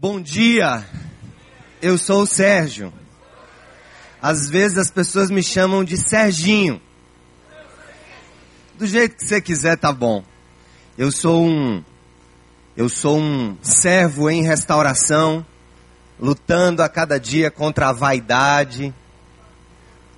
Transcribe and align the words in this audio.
Bom 0.00 0.20
dia, 0.20 0.86
eu 1.82 1.98
sou 1.98 2.22
o 2.22 2.26
Sérgio. 2.26 2.92
Às 4.22 4.48
vezes 4.48 4.78
as 4.78 4.92
pessoas 4.92 5.28
me 5.28 5.42
chamam 5.42 5.82
de 5.82 5.96
Serginho. 5.96 6.80
Do 8.78 8.86
jeito 8.86 9.16
que 9.16 9.24
você 9.24 9.40
quiser, 9.40 9.76
tá 9.76 9.92
bom. 9.92 10.22
Eu 10.96 11.10
sou 11.10 11.44
um 11.44 11.82
eu 12.76 12.88
sou 12.88 13.18
um 13.18 13.58
servo 13.60 14.30
em 14.30 14.44
restauração, 14.44 15.44
lutando 16.16 16.80
a 16.80 16.88
cada 16.88 17.18
dia 17.18 17.50
contra 17.50 17.88
a 17.88 17.92
vaidade, 17.92 18.94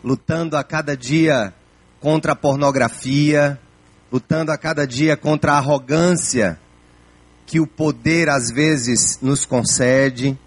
lutando 0.05 0.59
a 0.59 0.62
cada 0.62 0.95
dia 0.95 1.55
contra 2.01 2.33
a 2.33 2.37
pornografia, 2.37 3.59
lutando 4.12 4.53
a 4.53 4.59
cada 4.59 4.87
dia 4.87 5.17
contra 5.17 5.55
a 5.55 5.57
arrogância 5.57 6.61
que 7.51 7.59
o 7.59 7.67
poder 7.67 8.29
às 8.29 8.48
vezes 8.48 9.19
nos 9.21 9.45
concede, 9.45 10.39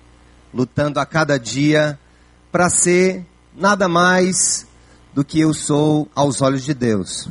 lutando 0.54 1.01
a 1.01 1.05
cada 1.05 1.37
dia 1.37 2.00
para 2.50 2.69
ser 2.69 3.25
nada 3.54 3.89
mais 3.89 4.65
do 5.14 5.21
que 5.21 5.37
eu 5.37 5.54
sou 5.54 6.07
aos 6.15 6.42
olhos 6.42 6.64
de 6.64 6.73
Deus. 6.73 7.28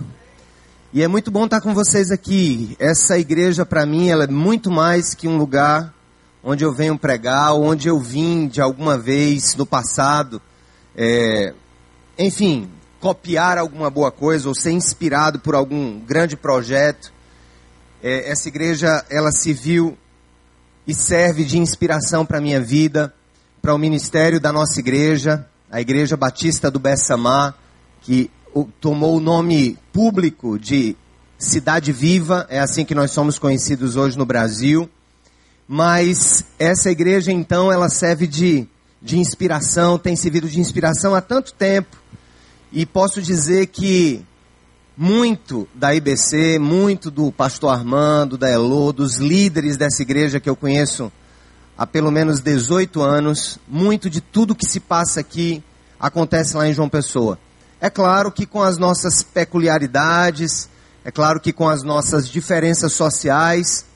E 0.93 1.01
é 1.01 1.09
muito 1.09 1.31
bom 1.31 1.47
estar 1.47 1.63
com 1.63 1.73
vocês 1.73 2.11
aqui. 2.11 2.77
Essa 2.79 3.19
igreja 3.19 3.65
para 3.65 3.87
mim 3.87 4.11
ela 4.11 4.25
é 4.25 4.27
muito 4.27 4.71
mais 4.71 5.15
que 5.15 5.27
um 5.27 5.39
lugar 5.39 5.95
onde 6.45 6.67
eu 6.67 6.73
venho 6.75 6.99
pregar, 6.99 7.55
onde 7.55 7.89
eu 7.89 7.99
vim 7.99 8.49
de 8.49 8.61
alguma 8.61 8.99
vez 8.99 9.57
no 9.57 9.65
passado, 9.65 10.43
é, 10.95 11.55
enfim, 12.19 12.69
copiar 13.01 13.57
alguma 13.57 13.89
boa 13.89 14.13
coisa 14.13 14.51
ou 14.51 14.55
ser 14.55 14.73
inspirado 14.73 15.39
por 15.39 15.55
algum 15.55 15.99
grande 15.99 16.37
projeto 16.37 17.11
é, 18.03 18.31
essa 18.31 18.49
igreja 18.49 19.05
ela 19.09 19.31
se 19.31 19.53
viu 19.53 19.97
e 20.87 20.93
serve 20.93 21.45
de 21.45 21.59
inspiração 21.59 22.27
para 22.27 22.39
a 22.39 22.41
minha 22.41 22.61
vida, 22.61 23.15
para 23.61 23.75
o 23.75 23.79
ministério 23.79 24.41
da 24.41 24.53
nossa 24.53 24.81
igreja, 24.81 25.47
a 25.71 25.81
Igreja 25.81 26.17
Batista 26.17 26.71
do 26.71 26.81
Bessamá, 26.81 27.55
que 28.03 28.29
tomou 28.81 29.17
o 29.17 29.21
nome 29.21 29.79
público 29.93 30.59
de 30.59 30.97
Cidade 31.39 31.93
Viva, 31.93 32.47
é 32.51 32.59
assim 32.59 32.85
que 32.85 32.95
nós 32.95 33.13
somos 33.13 33.39
conhecidos 33.39 33.97
hoje 33.97 34.19
no 34.19 34.27
Brasil. 34.27 34.91
Mas 35.67 36.45
essa 36.59 36.91
igreja, 36.91 37.33
então, 37.33 37.73
ela 37.73 37.89
serve 37.89 38.27
de, 38.27 38.67
de 39.01 39.19
inspiração, 39.19 39.99
tem 39.99 40.17
servido 40.17 40.49
de 40.49 40.61
inspiração 40.61 41.15
há 41.15 41.21
tanto 41.21 41.55
tempo. 41.55 41.97
E 42.73 42.85
posso 42.85 43.23
dizer 43.23 43.69
que 43.69 44.25
muito 44.97 45.67
da 45.75 45.95
IBC, 45.95 46.59
muito 46.59 47.11
do 47.11 47.33
pastor 47.33 47.71
Armando, 47.71 48.37
da 48.37 48.51
Elô, 48.51 48.93
dos 48.93 49.17
líderes 49.17 49.77
dessa 49.77 50.03
igreja 50.03 50.39
que 50.39 50.49
eu 50.49 50.57
conheço 50.57 51.11
há 51.77 51.87
pelo 51.87 52.11
menos 52.11 52.41
18 52.41 53.01
anos, 53.01 53.59
muito 53.67 54.11
de 54.11 54.21
tudo 54.21 54.55
que 54.55 54.67
se 54.67 54.79
passa 54.79 55.21
aqui 55.21 55.63
acontece 55.99 56.57
lá 56.57 56.69
em 56.69 56.75
João 56.75 56.89
Pessoa. 56.89 57.39
É 57.81 57.89
claro 57.89 58.31
que 58.31 58.45
com 58.45 58.61
as 58.61 58.77
nossas 58.77 59.23
peculiaridades, 59.23 60.69
é 61.05 61.11
claro 61.11 61.41
que 61.41 61.53
com 61.53 61.69
as 61.69 61.83
nossas 61.83 62.29
diferenças 62.29 62.93
sociais, 62.93 63.87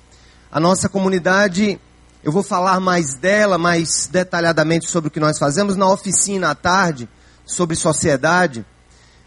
a 0.50 0.58
nossa 0.58 0.88
comunidade, 0.88 1.78
eu 2.24 2.32
vou 2.32 2.42
falar 2.42 2.80
mais 2.80 3.14
dela, 3.14 3.58
mais 3.58 4.08
detalhadamente 4.10 4.88
sobre 4.88 5.08
o 5.08 5.10
que 5.10 5.20
nós 5.20 5.38
fazemos 5.38 5.76
na 5.76 5.88
oficina 5.88 6.50
à 6.50 6.54
tarde, 6.54 7.08
sobre 7.44 7.76
sociedade 7.76 8.64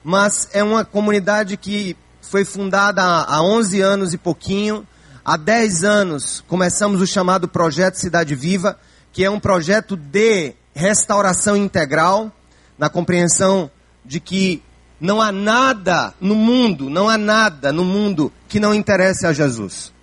mas 0.03 0.49
é 0.53 0.63
uma 0.63 0.85
comunidade 0.85 1.57
que 1.57 1.95
foi 2.21 2.45
fundada 2.45 3.01
há 3.03 3.41
11 3.41 3.81
anos 3.81 4.13
e 4.13 4.17
pouquinho. 4.17 4.87
Há 5.23 5.35
10 5.37 5.83
anos 5.83 6.43
começamos 6.47 7.01
o 7.01 7.07
chamado 7.07 7.47
Projeto 7.47 7.95
Cidade 7.95 8.35
Viva, 8.35 8.79
que 9.11 9.23
é 9.23 9.29
um 9.29 9.39
projeto 9.39 9.95
de 9.95 10.53
restauração 10.73 11.57
integral, 11.57 12.31
na 12.77 12.89
compreensão 12.89 13.69
de 14.05 14.19
que 14.19 14.63
não 14.99 15.21
há 15.21 15.31
nada 15.31 16.13
no 16.19 16.35
mundo, 16.35 16.89
não 16.89 17.09
há 17.09 17.17
nada 17.17 17.71
no 17.71 17.83
mundo 17.83 18.31
que 18.47 18.59
não 18.59 18.73
interesse 18.73 19.25
a 19.25 19.33
Jesus. 19.33 19.93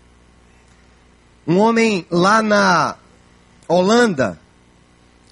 Um 1.46 1.58
homem 1.58 2.06
lá 2.10 2.42
na 2.42 2.96
Holanda, 3.68 4.38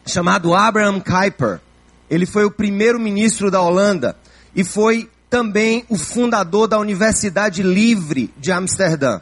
chamado 0.07 0.55
Abraham 0.55 1.01
Kuyper, 1.01 1.61
ele 2.09 2.27
foi 2.27 2.45
o 2.45 2.51
primeiro 2.51 2.99
ministro 2.99 3.51
da 3.51 3.61
Holanda 3.61 4.17
e 4.55 4.63
foi 4.63 5.11
também 5.29 5.85
o 5.89 5.97
fundador 5.97 6.69
da 6.69 6.79
Universidade 6.79 7.63
Livre 7.63 8.33
de 8.39 8.53
Amsterdã. 8.53 9.21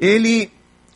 Ele, 0.00 0.50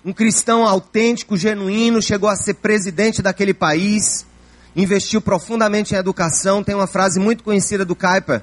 um 0.04 0.12
cristão 0.12 0.66
autêntico, 0.66 1.36
genuíno, 1.36 2.00
chegou 2.00 2.28
a 2.28 2.36
ser 2.36 2.54
presidente 2.54 3.20
daquele 3.20 3.52
país, 3.52 4.26
investiu 4.74 5.20
profundamente 5.20 5.94
em 5.94 5.98
educação. 5.98 6.64
Tem 6.64 6.74
uma 6.74 6.86
frase 6.86 7.20
muito 7.20 7.44
conhecida 7.44 7.84
do 7.84 7.94
Kuyper, 7.94 8.42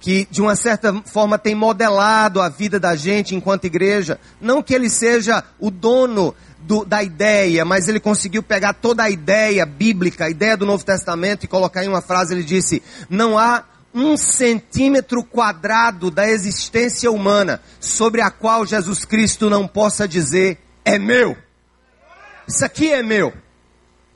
que 0.00 0.26
de 0.30 0.40
uma 0.40 0.54
certa 0.54 0.94
forma 1.04 1.38
tem 1.38 1.54
modelado 1.54 2.40
a 2.40 2.48
vida 2.48 2.78
da 2.78 2.94
gente 2.94 3.34
enquanto 3.34 3.64
igreja. 3.64 4.20
Não 4.40 4.62
que 4.62 4.74
ele 4.74 4.88
seja 4.88 5.42
o 5.58 5.70
dono 5.70 6.34
do, 6.60 6.84
da 6.84 7.02
ideia, 7.02 7.64
mas 7.64 7.88
ele 7.88 7.98
conseguiu 7.98 8.42
pegar 8.42 8.74
toda 8.74 9.02
a 9.02 9.10
ideia 9.10 9.66
bíblica, 9.66 10.26
a 10.26 10.30
ideia 10.30 10.56
do 10.56 10.66
Novo 10.66 10.84
Testamento 10.84 11.44
e 11.44 11.48
colocar 11.48 11.84
em 11.84 11.88
uma 11.88 12.02
frase. 12.02 12.34
Ele 12.34 12.44
disse: 12.44 12.82
Não 13.10 13.36
há 13.36 13.64
um 13.94 14.16
centímetro 14.16 15.22
quadrado 15.22 16.10
da 16.10 16.28
existência 16.28 17.10
humana 17.10 17.60
sobre 17.78 18.20
a 18.20 18.30
qual 18.30 18.64
Jesus 18.64 19.04
Cristo 19.04 19.50
não 19.50 19.68
possa 19.68 20.08
dizer 20.08 20.58
é 20.84 20.98
meu. 20.98 21.36
Isso 22.48 22.64
aqui 22.64 22.92
é 22.92 23.02
meu. 23.02 23.32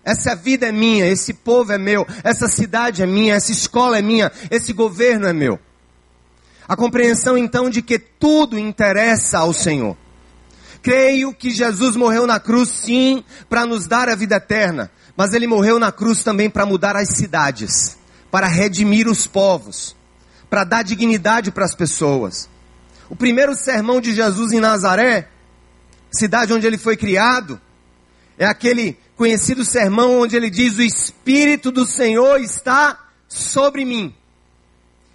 Essa 0.04 0.34
vida 0.36 0.68
é 0.68 0.72
minha, 0.72 1.06
esse 1.06 1.34
povo 1.34 1.72
é 1.72 1.78
meu, 1.78 2.06
essa 2.22 2.46
cidade 2.46 3.02
é 3.02 3.06
minha, 3.06 3.34
essa 3.34 3.50
escola 3.50 3.98
é 3.98 4.02
minha, 4.02 4.30
esse 4.52 4.72
governo 4.72 5.26
é 5.26 5.32
meu. 5.32 5.58
A 6.68 6.76
compreensão 6.76 7.36
então 7.36 7.68
de 7.68 7.82
que 7.82 7.98
tudo 7.98 8.56
interessa 8.56 9.38
ao 9.38 9.52
Senhor. 9.52 9.96
Creio 10.80 11.34
que 11.34 11.50
Jesus 11.50 11.96
morreu 11.96 12.24
na 12.24 12.38
cruz 12.38 12.68
sim 12.68 13.24
para 13.48 13.66
nos 13.66 13.88
dar 13.88 14.08
a 14.08 14.14
vida 14.14 14.36
eterna, 14.36 14.92
mas 15.16 15.34
ele 15.34 15.48
morreu 15.48 15.78
na 15.80 15.90
cruz 15.90 16.22
também 16.22 16.48
para 16.48 16.64
mudar 16.64 16.94
as 16.94 17.08
cidades 17.08 17.98
para 18.30 18.46
redimir 18.46 19.08
os 19.08 19.26
povos, 19.26 19.96
para 20.48 20.64
dar 20.64 20.82
dignidade 20.82 21.50
para 21.50 21.64
as 21.64 21.74
pessoas. 21.74 22.48
O 23.08 23.16
primeiro 23.16 23.54
sermão 23.54 24.00
de 24.00 24.14
Jesus 24.14 24.52
em 24.52 24.60
Nazaré, 24.60 25.28
cidade 26.10 26.52
onde 26.52 26.66
ele 26.66 26.78
foi 26.78 26.96
criado, 26.96 27.60
é 28.38 28.44
aquele 28.44 28.98
conhecido 29.16 29.64
sermão 29.64 30.20
onde 30.20 30.36
ele 30.36 30.50
diz: 30.50 30.76
O 30.76 30.82
Espírito 30.82 31.70
do 31.70 31.86
Senhor 31.86 32.40
está 32.40 32.98
sobre 33.28 33.84
mim. 33.84 34.14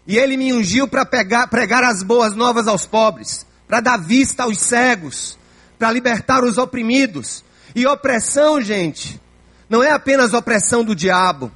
E 0.07 0.17
ele 0.17 0.35
me 0.35 0.51
ungiu 0.51 0.87
para 0.87 1.05
pregar 1.05 1.83
as 1.83 2.01
boas 2.01 2.35
novas 2.35 2.67
aos 2.67 2.85
pobres, 2.85 3.45
para 3.67 3.79
dar 3.79 3.97
vista 3.97 4.43
aos 4.43 4.59
cegos, 4.59 5.37
para 5.77 5.91
libertar 5.91 6.43
os 6.43 6.57
oprimidos. 6.57 7.43
E 7.75 7.85
opressão, 7.85 8.59
gente, 8.59 9.21
não 9.69 9.81
é 9.83 9.91
apenas 9.91 10.33
opressão 10.33 10.83
do 10.83 10.95
diabo. 10.95 11.51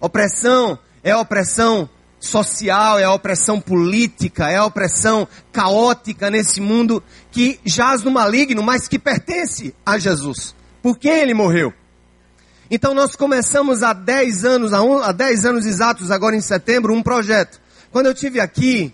Opressão 0.00 0.78
é 1.02 1.10
a 1.10 1.20
opressão 1.20 1.88
social, 2.20 2.98
é 2.98 3.04
a 3.04 3.12
opressão 3.12 3.60
política, 3.60 4.50
é 4.50 4.56
a 4.56 4.64
opressão 4.64 5.26
caótica 5.52 6.30
nesse 6.30 6.60
mundo 6.60 7.02
que 7.30 7.60
jaz 7.64 8.02
no 8.02 8.10
maligno, 8.10 8.62
mas 8.62 8.88
que 8.88 8.98
pertence 8.98 9.74
a 9.84 9.98
Jesus. 9.98 10.54
Por 10.82 10.98
quem 10.98 11.20
ele 11.20 11.34
morreu? 11.34 11.72
Então 12.70 12.92
nós 12.92 13.16
começamos 13.16 13.82
há 13.82 13.92
10 13.92 14.44
anos, 14.44 14.72
há 14.72 15.12
10 15.12 15.46
anos 15.46 15.66
exatos, 15.66 16.10
agora 16.10 16.36
em 16.36 16.40
setembro, 16.40 16.92
um 16.92 17.02
projeto. 17.02 17.60
Quando 17.90 18.06
eu 18.06 18.14
tive 18.14 18.40
aqui, 18.40 18.92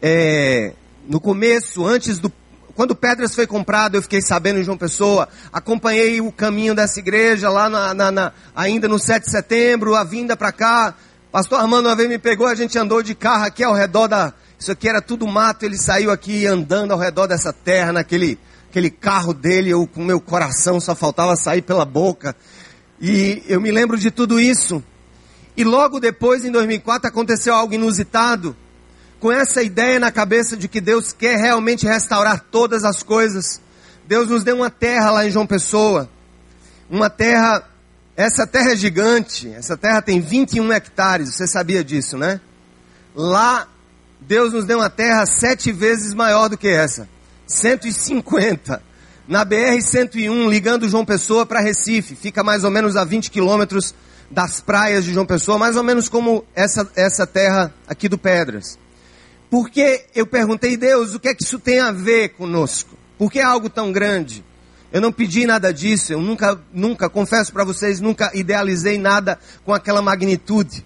é, 0.00 0.72
no 1.08 1.20
começo, 1.20 1.84
antes 1.86 2.18
do 2.18 2.30
quando 2.74 2.94
Pedras 2.94 3.34
foi 3.34 3.46
comprado, 3.46 3.96
eu 3.96 4.02
fiquei 4.02 4.20
sabendo 4.20 4.58
em 4.58 4.64
João 4.64 4.76
Pessoa, 4.76 5.28
acompanhei 5.52 6.20
o 6.20 6.32
caminho 6.32 6.74
dessa 6.74 6.98
igreja 6.98 7.48
lá 7.48 7.68
na, 7.68 7.94
na, 7.94 8.10
na, 8.10 8.32
ainda 8.54 8.88
no 8.88 8.98
7 8.98 9.24
de 9.24 9.30
setembro, 9.30 9.94
a 9.94 10.02
vinda 10.02 10.36
para 10.36 10.50
cá. 10.50 10.94
Pastor 11.30 11.60
Armando 11.60 11.88
uma 11.88 11.94
vez 11.94 12.08
me 12.08 12.18
pegou, 12.18 12.46
a 12.46 12.54
gente 12.54 12.76
andou 12.78 13.02
de 13.02 13.14
carro 13.14 13.44
aqui 13.44 13.62
ao 13.62 13.74
redor 13.74 14.08
da. 14.08 14.32
Isso 14.58 14.72
aqui 14.72 14.88
era 14.88 15.00
tudo 15.00 15.26
mato, 15.26 15.64
ele 15.64 15.76
saiu 15.76 16.10
aqui 16.10 16.46
andando 16.46 16.92
ao 16.92 16.98
redor 16.98 17.26
dessa 17.26 17.52
terra, 17.52 17.92
naquele 17.92 18.38
aquele 18.70 18.90
carro 18.90 19.32
dele, 19.32 19.70
eu 19.70 19.86
com 19.86 20.02
meu 20.02 20.20
coração 20.20 20.80
só 20.80 20.96
faltava 20.96 21.36
sair 21.36 21.62
pela 21.62 21.84
boca. 21.84 22.34
E 23.00 23.40
eu 23.46 23.60
me 23.60 23.70
lembro 23.70 23.96
de 23.96 24.10
tudo 24.10 24.40
isso. 24.40 24.82
E 25.56 25.62
logo 25.62 26.00
depois, 26.00 26.44
em 26.44 26.50
2004, 26.50 27.08
aconteceu 27.08 27.54
algo 27.54 27.72
inusitado 27.72 28.56
com 29.24 29.32
essa 29.32 29.62
ideia 29.62 29.98
na 29.98 30.12
cabeça 30.12 30.54
de 30.54 30.68
que 30.68 30.82
Deus 30.82 31.10
quer 31.10 31.38
realmente 31.38 31.86
restaurar 31.86 32.44
todas 32.50 32.84
as 32.84 33.02
coisas, 33.02 33.58
Deus 34.06 34.28
nos 34.28 34.44
deu 34.44 34.56
uma 34.56 34.68
terra 34.68 35.10
lá 35.12 35.26
em 35.26 35.30
João 35.30 35.46
Pessoa. 35.46 36.10
Uma 36.90 37.08
terra, 37.08 37.66
essa 38.14 38.46
terra 38.46 38.72
é 38.72 38.76
gigante, 38.76 39.48
essa 39.54 39.78
terra 39.78 40.02
tem 40.02 40.20
21 40.20 40.70
hectares, 40.74 41.34
você 41.34 41.46
sabia 41.46 41.82
disso, 41.82 42.18
né? 42.18 42.38
Lá, 43.14 43.66
Deus 44.20 44.52
nos 44.52 44.66
deu 44.66 44.80
uma 44.80 44.90
terra 44.90 45.24
sete 45.24 45.72
vezes 45.72 46.12
maior 46.12 46.50
do 46.50 46.58
que 46.58 46.68
essa, 46.68 47.08
150. 47.46 48.82
na 49.26 49.42
BR-101, 49.42 50.50
ligando 50.50 50.86
João 50.86 51.02
Pessoa 51.02 51.46
para 51.46 51.60
Recife. 51.60 52.14
Fica 52.14 52.44
mais 52.44 52.62
ou 52.62 52.70
menos 52.70 52.94
a 52.94 53.04
20 53.04 53.30
quilômetros 53.30 53.94
das 54.30 54.60
praias 54.60 55.02
de 55.02 55.14
João 55.14 55.24
Pessoa, 55.24 55.56
mais 55.56 55.76
ou 55.76 55.82
menos 55.82 56.10
como 56.10 56.44
essa, 56.54 56.86
essa 56.94 57.26
terra 57.26 57.72
aqui 57.88 58.06
do 58.06 58.18
Pedras. 58.18 58.83
Porque 59.54 60.06
eu 60.16 60.26
perguntei, 60.26 60.76
Deus, 60.76 61.14
o 61.14 61.20
que 61.20 61.28
é 61.28 61.34
que 61.34 61.44
isso 61.44 61.60
tem 61.60 61.78
a 61.78 61.92
ver 61.92 62.30
conosco? 62.30 62.98
Por 63.16 63.30
que 63.30 63.38
é 63.38 63.44
algo 63.44 63.70
tão 63.70 63.92
grande? 63.92 64.44
Eu 64.92 65.00
não 65.00 65.12
pedi 65.12 65.46
nada 65.46 65.72
disso, 65.72 66.12
eu 66.12 66.20
nunca, 66.20 66.60
nunca, 66.72 67.08
confesso 67.08 67.52
para 67.52 67.62
vocês, 67.62 68.00
nunca 68.00 68.32
idealizei 68.34 68.98
nada 68.98 69.38
com 69.64 69.72
aquela 69.72 70.02
magnitude. 70.02 70.84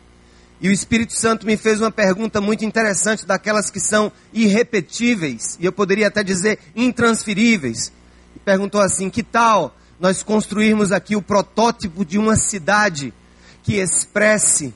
E 0.61 0.69
o 0.69 0.71
Espírito 0.71 1.15
Santo 1.15 1.47
me 1.47 1.57
fez 1.57 1.81
uma 1.81 1.91
pergunta 1.91 2.43
muito 2.43 2.63
interessante, 2.63 3.25
daquelas 3.25 3.71
que 3.71 3.81
são 3.81 4.13
irrepetíveis, 4.35 5.57
e 5.59 5.65
eu 5.65 5.73
poderia 5.73 6.09
até 6.09 6.23
dizer 6.23 6.59
intransferíveis. 6.77 7.91
E 8.37 8.39
perguntou 8.39 8.83
assim: 8.83 9.09
que 9.09 9.23
tal 9.23 9.75
nós 9.99 10.23
construirmos 10.23 10.93
aqui 10.93 11.17
o 11.17 11.23
protótipo 11.23 12.05
de 12.05 12.19
uma 12.19 12.37
cidade 12.37 13.15
que 13.63 13.77
expresse 13.77 14.75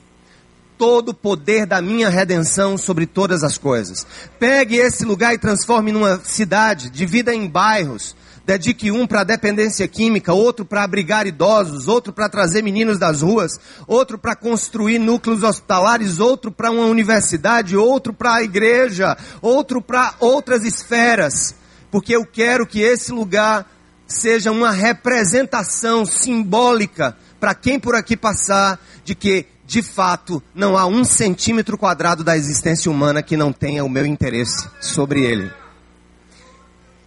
todo 0.83 1.09
o 1.09 1.13
poder 1.13 1.65
da 1.65 1.81
minha 1.81 2.09
redenção 2.09 2.77
sobre 2.77 3.05
todas 3.05 3.41
as 3.41 3.57
coisas? 3.57 4.05
Pegue 4.37 4.75
esse 4.75 5.05
lugar 5.05 5.33
e 5.33 5.37
transforme 5.37 5.93
numa 5.93 6.19
cidade, 6.25 6.89
divida 6.89 7.33
em 7.33 7.47
bairros, 7.47 8.13
dedique 8.45 8.91
um 8.91 9.07
para 9.07 9.23
dependência 9.23 9.87
química, 9.87 10.33
outro 10.33 10.65
para 10.65 10.83
abrigar 10.83 11.25
idosos, 11.25 11.87
outro 11.87 12.11
para 12.11 12.27
trazer 12.27 12.61
meninos 12.61 12.99
das 12.99 13.21
ruas, 13.21 13.53
outro 13.87 14.17
para 14.17 14.35
construir 14.35 14.99
núcleos 14.99 15.41
hospitalares, 15.41 16.19
outro 16.19 16.51
para 16.51 16.69
uma 16.69 16.87
universidade, 16.87 17.77
outro 17.77 18.13
para 18.13 18.33
a 18.33 18.43
igreja, 18.43 19.15
outro 19.41 19.81
para 19.81 20.15
outras 20.19 20.65
esferas, 20.65 21.55
porque 21.89 22.13
eu 22.13 22.25
quero 22.25 22.67
que 22.67 22.81
esse 22.81 23.13
lugar 23.13 23.71
seja 24.05 24.51
uma 24.51 24.71
representação 24.71 26.05
simbólica 26.05 27.15
para 27.39 27.55
quem 27.55 27.79
por 27.79 27.95
aqui 27.95 28.17
passar 28.17 28.77
de 29.05 29.15
que 29.15 29.45
de 29.73 29.81
fato, 29.81 30.39
não 30.53 30.77
há 30.77 30.85
um 30.85 31.03
centímetro 31.03 31.79
quadrado 31.79 32.23
da 32.23 32.37
existência 32.37 32.91
humana 32.91 33.23
que 33.23 33.35
não 33.35 33.51
tenha 33.51 33.83
o 33.83 33.89
meu 33.89 34.05
interesse 34.05 34.69
sobre 34.79 35.25
ele. 35.25 35.51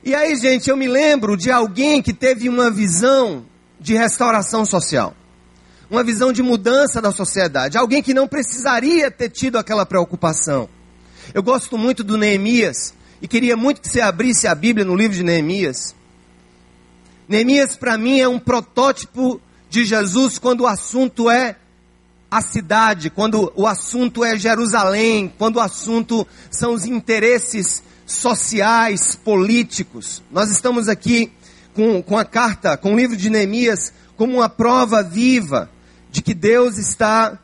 E 0.03 0.13
aí, 0.13 0.35
gente, 0.35 0.69
eu 0.69 0.77
me 0.77 0.89
lembro 0.89 1.37
de 1.37 1.49
alguém 1.49 2.03
que 2.03 2.13
teve 2.13 2.49
uma 2.49 2.69
visão 2.69 3.47
de 3.79 3.95
restauração 3.95 4.65
social. 4.65 5.15
Uma 5.89 6.03
visão 6.03 6.33
de 6.33 6.43
mudança 6.43 7.01
da 7.01 7.13
sociedade. 7.13 7.79
Alguém 7.79 8.03
que 8.03 8.13
não 8.13 8.27
precisaria 8.27 9.13
ter 9.13 9.31
tido 9.31 9.59
aquela 9.59 9.87
preocupação. 9.87 10.69
Eu 11.33 11.45
gosto 11.45 11.79
muito 11.79 12.03
do 12.03 12.19
Neemias 12.19 12.93
e 13.23 13.29
queria 13.29 13.57
muito 13.57 13.81
que 13.81 13.89
você 13.89 14.01
abrisse 14.01 14.49
a 14.49 14.57
Bíblia 14.57 14.85
no 14.85 14.97
livro 14.97 15.17
de 15.17 15.23
Neemias. 15.23 15.95
Neemias, 17.29 17.77
para 17.77 17.97
mim, 17.97 18.19
é 18.19 18.27
um 18.27 18.41
protótipo 18.41 19.41
de 19.71 19.85
Jesus 19.85 20.37
quando 20.37 20.63
o 20.63 20.67
assunto 20.67 21.31
é 21.31 21.59
a 22.37 22.43
cidade, 22.43 23.09
quando 23.09 23.51
o 23.57 23.67
assunto 23.67 24.23
é 24.23 24.39
Jerusalém, 24.39 25.33
quando 25.39 25.57
o 25.57 25.61
assunto 25.61 26.27
são 26.51 26.75
os 26.75 26.85
interesses 26.85 27.83
sociais, 28.05 29.17
políticos. 29.17 30.23
Nós 30.31 30.51
estamos 30.51 30.87
aqui 30.87 31.33
com, 31.73 32.03
com 32.03 32.19
a 32.19 32.27
carta, 32.27 32.77
com 32.77 32.93
o 32.93 32.97
livro 32.97 33.17
de 33.17 33.31
Neemias, 33.31 33.91
como 34.19 34.35
uma 34.35 34.51
prova 34.51 35.03
viva 35.03 35.71
de 36.11 36.21
que 36.21 36.35
Deus 36.35 36.77
está 36.77 37.39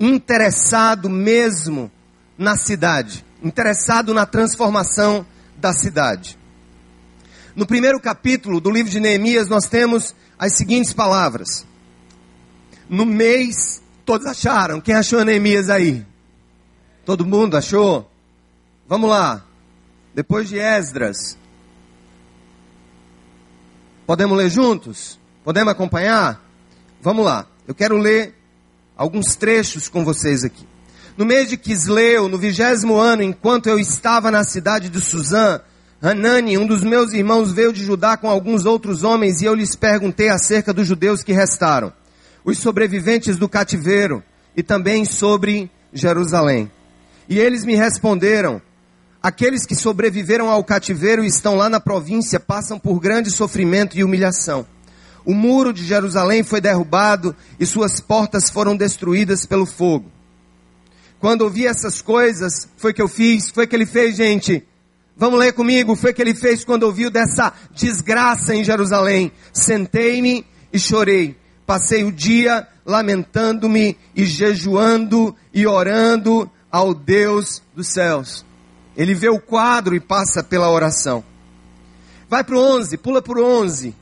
interessado 0.00 1.10
mesmo 1.10 1.90
na 2.38 2.56
cidade, 2.56 3.22
interessado 3.44 4.14
na 4.14 4.24
transformação 4.24 5.26
da 5.58 5.74
cidade. 5.74 6.38
No 7.54 7.66
primeiro 7.66 8.00
capítulo 8.00 8.62
do 8.62 8.70
livro 8.70 8.90
de 8.90 8.98
Neemias, 8.98 9.46
nós 9.46 9.66
temos 9.66 10.14
as 10.38 10.54
seguintes 10.54 10.94
palavras. 10.94 11.66
No 12.88 13.04
mês, 13.04 13.82
todos 14.08 14.26
acharam. 14.26 14.80
Quem 14.80 14.94
achou 14.94 15.22
Neemias 15.22 15.68
aí? 15.68 16.02
Todo 17.04 17.26
mundo 17.26 17.58
achou? 17.58 18.10
Vamos 18.88 19.10
lá. 19.10 19.44
Depois 20.14 20.48
de 20.48 20.58
Esdras. 20.58 21.36
Podemos 24.06 24.38
ler 24.38 24.48
juntos? 24.48 25.20
Podemos 25.44 25.70
acompanhar? 25.70 26.42
Vamos 27.02 27.22
lá. 27.22 27.44
Eu 27.66 27.74
quero 27.74 27.98
ler 27.98 28.34
alguns 28.96 29.36
trechos 29.36 29.90
com 29.90 30.02
vocês 30.06 30.42
aqui. 30.42 30.66
No 31.14 31.26
mês 31.26 31.50
de 31.50 31.58
Quisleu, 31.58 32.30
no 32.30 32.38
vigésimo 32.38 32.96
ano, 32.96 33.22
enquanto 33.22 33.68
eu 33.68 33.78
estava 33.78 34.30
na 34.30 34.42
cidade 34.42 34.88
de 34.88 35.02
Suzã, 35.02 35.60
Hanani, 36.00 36.56
um 36.56 36.66
dos 36.66 36.80
meus 36.82 37.12
irmãos, 37.12 37.52
veio 37.52 37.74
de 37.74 37.84
Judá 37.84 38.16
com 38.16 38.30
alguns 38.30 38.64
outros 38.64 39.04
homens 39.04 39.42
e 39.42 39.44
eu 39.44 39.52
lhes 39.52 39.76
perguntei 39.76 40.30
acerca 40.30 40.72
dos 40.72 40.86
judeus 40.86 41.22
que 41.22 41.34
restaram, 41.34 41.92
os 42.44 42.58
sobreviventes 42.58 43.36
do 43.36 43.48
cativeiro 43.48 44.22
e 44.56 44.62
também 44.62 45.04
sobre 45.04 45.70
Jerusalém. 45.92 46.70
E 47.28 47.38
eles 47.38 47.64
me 47.64 47.74
responderam: 47.74 48.60
Aqueles 49.22 49.66
que 49.66 49.74
sobreviveram 49.74 50.48
ao 50.48 50.62
cativeiro 50.62 51.24
e 51.24 51.26
estão 51.26 51.56
lá 51.56 51.68
na 51.68 51.80
província 51.80 52.38
passam 52.38 52.78
por 52.78 53.00
grande 53.00 53.30
sofrimento 53.30 53.98
e 53.98 54.04
humilhação. 54.04 54.66
O 55.24 55.34
muro 55.34 55.72
de 55.72 55.84
Jerusalém 55.84 56.42
foi 56.42 56.60
derrubado 56.60 57.34
e 57.58 57.66
suas 57.66 58.00
portas 58.00 58.48
foram 58.48 58.76
destruídas 58.76 59.44
pelo 59.44 59.66
fogo. 59.66 60.10
Quando 61.20 61.42
ouvi 61.42 61.66
essas 61.66 62.00
coisas, 62.00 62.68
foi 62.76 62.94
que 62.94 63.02
eu 63.02 63.08
fiz, 63.08 63.50
foi 63.50 63.66
que 63.66 63.74
ele 63.74 63.84
fez, 63.84 64.16
gente. 64.16 64.64
Vamos 65.16 65.40
ler 65.40 65.52
comigo, 65.52 65.96
foi 65.96 66.12
que 66.12 66.22
ele 66.22 66.34
fez 66.34 66.64
quando 66.64 66.84
ouviu 66.84 67.10
dessa 67.10 67.52
desgraça 67.74 68.54
em 68.54 68.62
Jerusalém. 68.62 69.32
Sentei-me 69.52 70.46
e 70.72 70.78
chorei. 70.78 71.36
Passei 71.68 72.02
o 72.02 72.10
dia 72.10 72.66
lamentando-me 72.82 73.94
e 74.16 74.24
jejuando 74.24 75.36
e 75.52 75.66
orando 75.66 76.50
ao 76.72 76.94
Deus 76.94 77.62
dos 77.76 77.88
céus. 77.88 78.42
Ele 78.96 79.14
vê 79.14 79.28
o 79.28 79.38
quadro 79.38 79.94
e 79.94 80.00
passa 80.00 80.42
pela 80.42 80.70
oração. 80.70 81.22
Vai 82.26 82.42
para 82.42 82.56
o 82.56 82.58
11, 82.58 82.96
pula 82.96 83.20
para 83.20 83.38
o 83.38 83.44
11. 83.44 83.94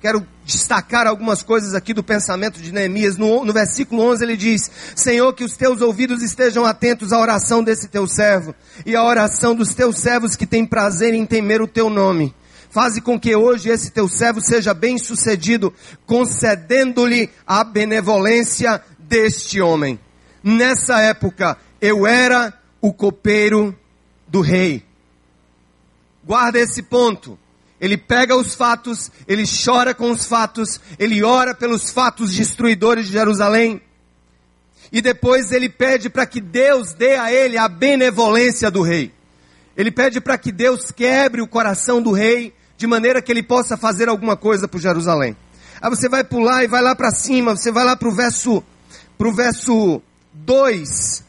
Quero 0.00 0.26
destacar 0.44 1.06
algumas 1.06 1.40
coisas 1.40 1.72
aqui 1.72 1.94
do 1.94 2.02
pensamento 2.02 2.60
de 2.60 2.72
Neemias. 2.72 3.16
No, 3.16 3.44
no 3.44 3.52
versículo 3.52 4.02
11 4.10 4.24
ele 4.24 4.36
diz: 4.36 4.68
Senhor, 4.96 5.32
que 5.34 5.44
os 5.44 5.56
teus 5.56 5.80
ouvidos 5.80 6.20
estejam 6.20 6.64
atentos 6.64 7.12
à 7.12 7.20
oração 7.20 7.62
desse 7.62 7.86
teu 7.86 8.08
servo 8.08 8.52
e 8.84 8.96
à 8.96 9.04
oração 9.04 9.54
dos 9.54 9.72
teus 9.72 9.98
servos 9.98 10.34
que 10.34 10.46
têm 10.48 10.66
prazer 10.66 11.14
em 11.14 11.24
temer 11.24 11.62
o 11.62 11.68
teu 11.68 11.88
nome. 11.88 12.34
Faze 12.74 13.00
com 13.00 13.20
que 13.20 13.36
hoje 13.36 13.68
esse 13.68 13.92
teu 13.92 14.08
servo 14.08 14.40
seja 14.40 14.74
bem 14.74 14.98
sucedido, 14.98 15.72
concedendo-lhe 16.04 17.30
a 17.46 17.62
benevolência 17.62 18.82
deste 18.98 19.60
homem. 19.60 19.96
Nessa 20.42 21.00
época, 21.00 21.56
eu 21.80 22.04
era 22.04 22.52
o 22.80 22.92
copeiro 22.92 23.78
do 24.26 24.40
rei. 24.40 24.84
Guarda 26.24 26.58
esse 26.58 26.82
ponto. 26.82 27.38
Ele 27.80 27.96
pega 27.96 28.34
os 28.34 28.56
fatos, 28.56 29.08
ele 29.28 29.44
chora 29.44 29.94
com 29.94 30.10
os 30.10 30.26
fatos, 30.26 30.80
ele 30.98 31.22
ora 31.22 31.54
pelos 31.54 31.90
fatos 31.90 32.34
destruidores 32.34 33.06
de 33.06 33.12
Jerusalém. 33.12 33.80
E 34.90 35.00
depois 35.00 35.52
ele 35.52 35.68
pede 35.68 36.10
para 36.10 36.26
que 36.26 36.40
Deus 36.40 36.92
dê 36.92 37.14
a 37.14 37.32
ele 37.32 37.56
a 37.56 37.68
benevolência 37.68 38.68
do 38.68 38.82
rei. 38.82 39.12
Ele 39.76 39.92
pede 39.92 40.20
para 40.20 40.36
que 40.36 40.50
Deus 40.50 40.90
quebre 40.90 41.40
o 41.40 41.46
coração 41.46 42.02
do 42.02 42.10
rei, 42.10 42.52
de 42.76 42.86
maneira 42.86 43.22
que 43.22 43.32
ele 43.32 43.42
possa 43.42 43.76
fazer 43.76 44.08
alguma 44.08 44.36
coisa 44.36 44.68
por 44.68 44.80
Jerusalém. 44.80 45.36
Aí 45.80 45.90
você 45.90 46.08
vai 46.08 46.24
pular 46.24 46.64
e 46.64 46.68
vai 46.68 46.82
lá 46.82 46.94
para 46.94 47.10
cima, 47.10 47.56
você 47.56 47.70
vai 47.70 47.84
lá 47.84 47.96
para 47.96 48.08
o 48.08 48.12
verso, 48.12 48.62
pro 49.18 49.32
verso 49.32 50.02
2 50.32 51.24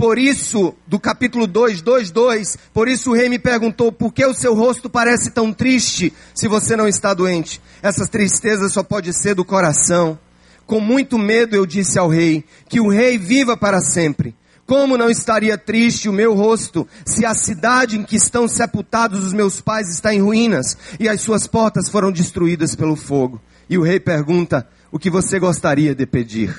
por 0.00 0.18
isso, 0.18 0.74
do 0.86 0.98
capítulo 0.98 1.46
2, 1.46 1.82
2, 1.82 2.10
2, 2.10 2.56
por 2.72 2.88
isso 2.88 3.10
o 3.10 3.14
rei 3.14 3.28
me 3.28 3.38
perguntou, 3.38 3.92
por 3.92 4.14
que 4.14 4.24
o 4.24 4.32
seu 4.32 4.54
rosto 4.54 4.88
parece 4.88 5.30
tão 5.30 5.52
triste 5.52 6.10
se 6.34 6.48
você 6.48 6.74
não 6.74 6.88
está 6.88 7.12
doente? 7.12 7.60
Essa 7.82 8.06
tristeza 8.06 8.70
só 8.70 8.82
pode 8.82 9.12
ser 9.12 9.34
do 9.34 9.44
coração. 9.44 10.18
Com 10.64 10.80
muito 10.80 11.18
medo 11.18 11.54
eu 11.54 11.66
disse 11.66 11.98
ao 11.98 12.08
rei, 12.08 12.42
que 12.66 12.80
o 12.80 12.88
rei 12.88 13.18
viva 13.18 13.58
para 13.58 13.82
sempre. 13.82 14.34
Como 14.70 14.96
não 14.96 15.10
estaria 15.10 15.58
triste 15.58 16.08
o 16.08 16.12
meu 16.12 16.32
rosto, 16.32 16.86
se 17.04 17.26
a 17.26 17.34
cidade 17.34 17.98
em 17.98 18.04
que 18.04 18.14
estão 18.14 18.46
sepultados 18.46 19.24
os 19.24 19.32
meus 19.32 19.60
pais 19.60 19.90
está 19.90 20.14
em 20.14 20.20
ruínas, 20.20 20.78
e 21.00 21.08
as 21.08 21.22
suas 21.22 21.44
portas 21.48 21.88
foram 21.88 22.12
destruídas 22.12 22.76
pelo 22.76 22.94
fogo? 22.94 23.42
E 23.68 23.76
o 23.76 23.82
rei 23.82 23.98
pergunta, 23.98 24.68
o 24.92 24.96
que 24.96 25.10
você 25.10 25.40
gostaria 25.40 25.92
de 25.92 26.06
pedir? 26.06 26.56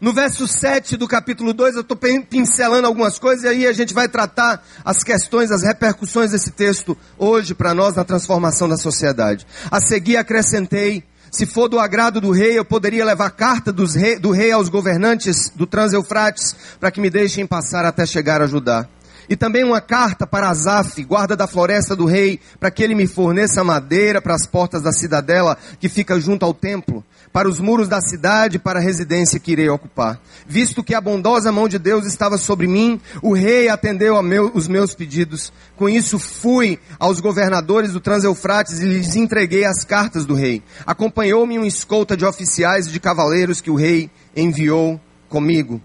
No 0.00 0.12
verso 0.12 0.46
7 0.46 0.96
do 0.96 1.08
capítulo 1.08 1.52
2, 1.52 1.74
eu 1.74 1.80
estou 1.80 1.96
pincelando 1.96 2.86
algumas 2.86 3.18
coisas 3.18 3.42
e 3.44 3.48
aí 3.48 3.66
a 3.66 3.72
gente 3.72 3.92
vai 3.92 4.08
tratar 4.08 4.64
as 4.84 5.02
questões, 5.02 5.50
as 5.50 5.64
repercussões 5.64 6.30
desse 6.30 6.52
texto 6.52 6.96
hoje 7.18 7.52
para 7.52 7.74
nós 7.74 7.96
na 7.96 8.04
transformação 8.04 8.68
da 8.68 8.76
sociedade. 8.76 9.44
A 9.68 9.80
seguir 9.80 10.18
acrescentei, 10.18 11.02
se 11.34 11.46
for 11.46 11.68
do 11.68 11.80
agrado 11.80 12.20
do 12.20 12.30
rei, 12.30 12.56
eu 12.56 12.64
poderia 12.64 13.04
levar 13.04 13.28
carta 13.30 13.72
rei, 13.96 14.16
do 14.20 14.30
rei 14.30 14.52
aos 14.52 14.68
governantes 14.68 15.50
do 15.52 15.66
Trans-Eufrates 15.66 16.54
para 16.78 16.92
que 16.92 17.00
me 17.00 17.10
deixem 17.10 17.44
passar 17.44 17.84
até 17.84 18.06
chegar 18.06 18.40
a 18.40 18.46
Judá. 18.46 18.88
E 19.28 19.36
também 19.36 19.64
uma 19.64 19.80
carta 19.80 20.26
para 20.26 20.48
Asaf, 20.48 21.02
guarda 21.04 21.36
da 21.36 21.46
floresta 21.46 21.96
do 21.96 22.04
rei, 22.04 22.40
para 22.60 22.70
que 22.70 22.82
ele 22.82 22.94
me 22.94 23.06
forneça 23.06 23.64
madeira 23.64 24.20
para 24.20 24.34
as 24.34 24.46
portas 24.46 24.82
da 24.82 24.92
cidadela 24.92 25.56
que 25.80 25.88
fica 25.88 26.20
junto 26.20 26.44
ao 26.44 26.52
templo, 26.52 27.04
para 27.32 27.48
os 27.48 27.58
muros 27.58 27.88
da 27.88 28.00
cidade, 28.00 28.58
para 28.58 28.78
a 28.78 28.82
residência 28.82 29.40
que 29.40 29.52
irei 29.52 29.68
ocupar. 29.68 30.20
Visto 30.46 30.84
que 30.84 30.94
a 30.94 31.00
bondosa 31.00 31.50
mão 31.50 31.66
de 31.66 31.78
Deus 31.78 32.06
estava 32.06 32.38
sobre 32.38 32.66
mim, 32.66 33.00
o 33.22 33.34
rei 33.34 33.68
atendeu 33.68 34.22
meu, 34.22 34.52
os 34.54 34.68
meus 34.68 34.94
pedidos. 34.94 35.52
Com 35.76 35.88
isso 35.88 36.18
fui 36.18 36.78
aos 36.98 37.20
governadores 37.20 37.92
do 37.92 38.00
Transeufrates 38.00 38.80
e 38.80 38.84
lhes 38.84 39.16
entreguei 39.16 39.64
as 39.64 39.84
cartas 39.84 40.24
do 40.24 40.34
rei. 40.34 40.62
Acompanhou-me 40.86 41.58
uma 41.58 41.66
escolta 41.66 42.16
de 42.16 42.24
oficiais 42.24 42.86
e 42.86 42.92
de 42.92 43.00
cavaleiros 43.00 43.60
que 43.60 43.70
o 43.70 43.74
rei 43.74 44.10
enviou 44.36 45.00
comigo. 45.28 45.80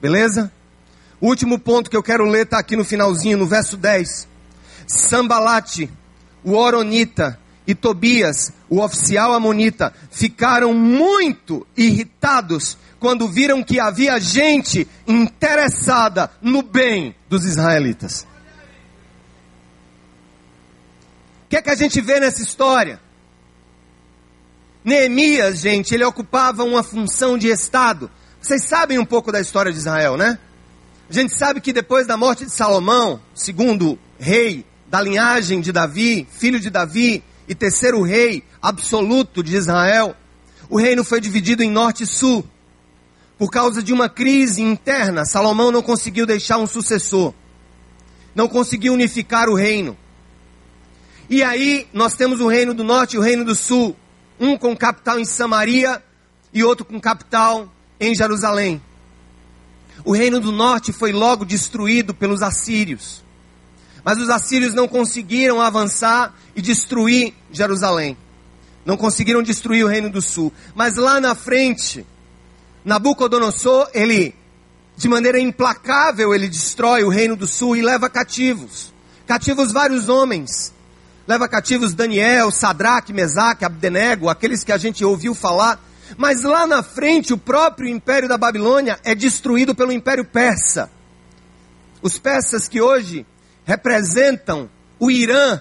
Beleza? 0.00 0.52
O 1.22 1.28
último 1.28 1.56
ponto 1.56 1.88
que 1.88 1.96
eu 1.96 2.02
quero 2.02 2.24
ler 2.24 2.42
está 2.42 2.58
aqui 2.58 2.74
no 2.74 2.84
finalzinho, 2.84 3.38
no 3.38 3.46
verso 3.46 3.76
10. 3.76 4.26
Sambalate, 4.88 5.88
o 6.42 6.56
Oronita 6.56 7.38
e 7.64 7.76
Tobias, 7.76 8.52
o 8.68 8.80
oficial 8.80 9.32
amonita, 9.32 9.94
ficaram 10.10 10.74
muito 10.74 11.64
irritados 11.76 12.76
quando 12.98 13.28
viram 13.28 13.62
que 13.62 13.78
havia 13.78 14.18
gente 14.18 14.88
interessada 15.06 16.28
no 16.42 16.60
bem 16.60 17.14
dos 17.28 17.44
israelitas. 17.44 18.26
O 21.44 21.50
que 21.50 21.56
é 21.56 21.62
que 21.62 21.70
a 21.70 21.76
gente 21.76 22.00
vê 22.00 22.18
nessa 22.18 22.42
história? 22.42 23.00
Neemias, 24.84 25.60
gente, 25.60 25.94
ele 25.94 26.02
ocupava 26.02 26.64
uma 26.64 26.82
função 26.82 27.38
de 27.38 27.46
Estado. 27.46 28.10
Vocês 28.40 28.64
sabem 28.64 28.98
um 28.98 29.04
pouco 29.04 29.30
da 29.30 29.40
história 29.40 29.70
de 29.70 29.78
Israel, 29.78 30.16
né? 30.16 30.36
A 31.12 31.14
gente 31.14 31.34
sabe 31.34 31.60
que 31.60 31.74
depois 31.74 32.06
da 32.06 32.16
morte 32.16 32.46
de 32.46 32.50
Salomão, 32.50 33.20
segundo 33.34 33.98
rei 34.18 34.64
da 34.88 34.98
linhagem 34.98 35.60
de 35.60 35.70
Davi, 35.70 36.26
filho 36.32 36.58
de 36.58 36.70
Davi 36.70 37.22
e 37.46 37.54
terceiro 37.54 38.00
rei 38.00 38.42
absoluto 38.62 39.42
de 39.42 39.54
Israel, 39.54 40.16
o 40.70 40.78
reino 40.78 41.04
foi 41.04 41.20
dividido 41.20 41.62
em 41.62 41.70
norte 41.70 42.04
e 42.04 42.06
sul. 42.06 42.42
Por 43.36 43.50
causa 43.50 43.82
de 43.82 43.92
uma 43.92 44.08
crise 44.08 44.62
interna, 44.62 45.26
Salomão 45.26 45.70
não 45.70 45.82
conseguiu 45.82 46.24
deixar 46.24 46.56
um 46.56 46.66
sucessor. 46.66 47.34
Não 48.34 48.48
conseguiu 48.48 48.94
unificar 48.94 49.50
o 49.50 49.54
reino. 49.54 49.94
E 51.28 51.42
aí 51.42 51.86
nós 51.92 52.14
temos 52.14 52.40
o 52.40 52.48
reino 52.48 52.72
do 52.72 52.82
norte 52.82 53.16
e 53.16 53.18
o 53.18 53.22
reino 53.22 53.44
do 53.44 53.54
sul, 53.54 53.94
um 54.40 54.56
com 54.56 54.74
capital 54.74 55.18
em 55.18 55.26
Samaria 55.26 56.02
e 56.54 56.64
outro 56.64 56.86
com 56.86 56.98
capital 56.98 57.70
em 58.00 58.14
Jerusalém. 58.14 58.80
O 60.04 60.12
reino 60.12 60.40
do 60.40 60.50
norte 60.50 60.92
foi 60.92 61.12
logo 61.12 61.44
destruído 61.44 62.12
pelos 62.12 62.42
assírios. 62.42 63.22
Mas 64.04 64.18
os 64.18 64.28
assírios 64.28 64.74
não 64.74 64.88
conseguiram 64.88 65.60
avançar 65.60 66.34
e 66.56 66.62
destruir 66.62 67.34
Jerusalém. 67.52 68.16
Não 68.84 68.96
conseguiram 68.96 69.42
destruir 69.42 69.84
o 69.84 69.88
reino 69.88 70.10
do 70.10 70.20
sul. 70.20 70.52
Mas 70.74 70.96
lá 70.96 71.20
na 71.20 71.36
frente, 71.36 72.04
Nabucodonosor, 72.84 73.88
ele, 73.94 74.34
de 74.96 75.08
maneira 75.08 75.38
implacável, 75.38 76.34
ele 76.34 76.48
destrói 76.48 77.04
o 77.04 77.08
reino 77.08 77.36
do 77.36 77.46
sul 77.46 77.76
e 77.76 77.82
leva 77.82 78.10
cativos. 78.10 78.92
Cativos 79.24 79.70
vários 79.70 80.08
homens. 80.08 80.74
Leva 81.28 81.46
cativos 81.46 81.94
Daniel, 81.94 82.50
Sadraque, 82.50 83.12
Mesaque, 83.12 83.64
Abdenego, 83.64 84.28
aqueles 84.28 84.64
que 84.64 84.72
a 84.72 84.76
gente 84.76 85.04
ouviu 85.04 85.32
falar 85.32 85.80
mas 86.16 86.42
lá 86.42 86.66
na 86.66 86.82
frente, 86.82 87.32
o 87.32 87.38
próprio 87.38 87.88
império 87.88 88.28
da 88.28 88.38
Babilônia 88.38 88.98
é 89.04 89.14
destruído 89.14 89.74
pelo 89.74 89.92
império 89.92 90.24
persa. 90.24 90.90
Os 92.00 92.18
persas 92.18 92.68
que 92.68 92.80
hoje 92.80 93.26
representam 93.64 94.68
o 94.98 95.10
Irã, 95.10 95.60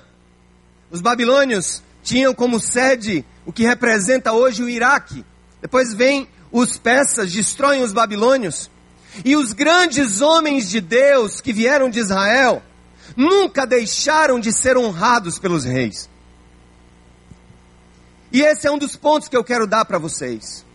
os 0.90 1.02
babilônios 1.02 1.82
tinham 2.04 2.34
como 2.34 2.60
sede 2.60 3.24
o 3.46 3.54
que 3.54 3.64
representa 3.64 4.34
hoje 4.34 4.64
o 4.64 4.70
Iraque. 4.70 5.24
Depois 5.62 5.94
vem 5.94 6.28
os 6.52 6.78
persas, 6.78 7.32
destroem 7.32 7.84
os 7.84 7.94
babilônios. 7.94 8.70
E 9.24 9.36
os 9.36 9.54
grandes 9.54 10.22
homens 10.22 10.70
de 10.70 10.82
Deus 10.82 11.42
que 11.42 11.54
vieram 11.54 11.90
de 11.90 12.00
Israel 12.00 12.62
nunca 13.16 13.66
deixaram 13.66 14.40
de 14.40 14.52
ser 14.52 14.78
honrados 14.78 15.40
pelos 15.40 15.64
reis. 15.64 16.10
E 18.32 18.42
esse 18.42 18.68
é 18.68 18.72
um 18.72 18.78
dos 18.78 18.96
pontos 18.96 19.28
que 19.28 19.36
eu 19.36 19.44
quero 19.44 19.68
dar 19.68 19.86
para 19.86 19.98
vocês. 19.98 20.66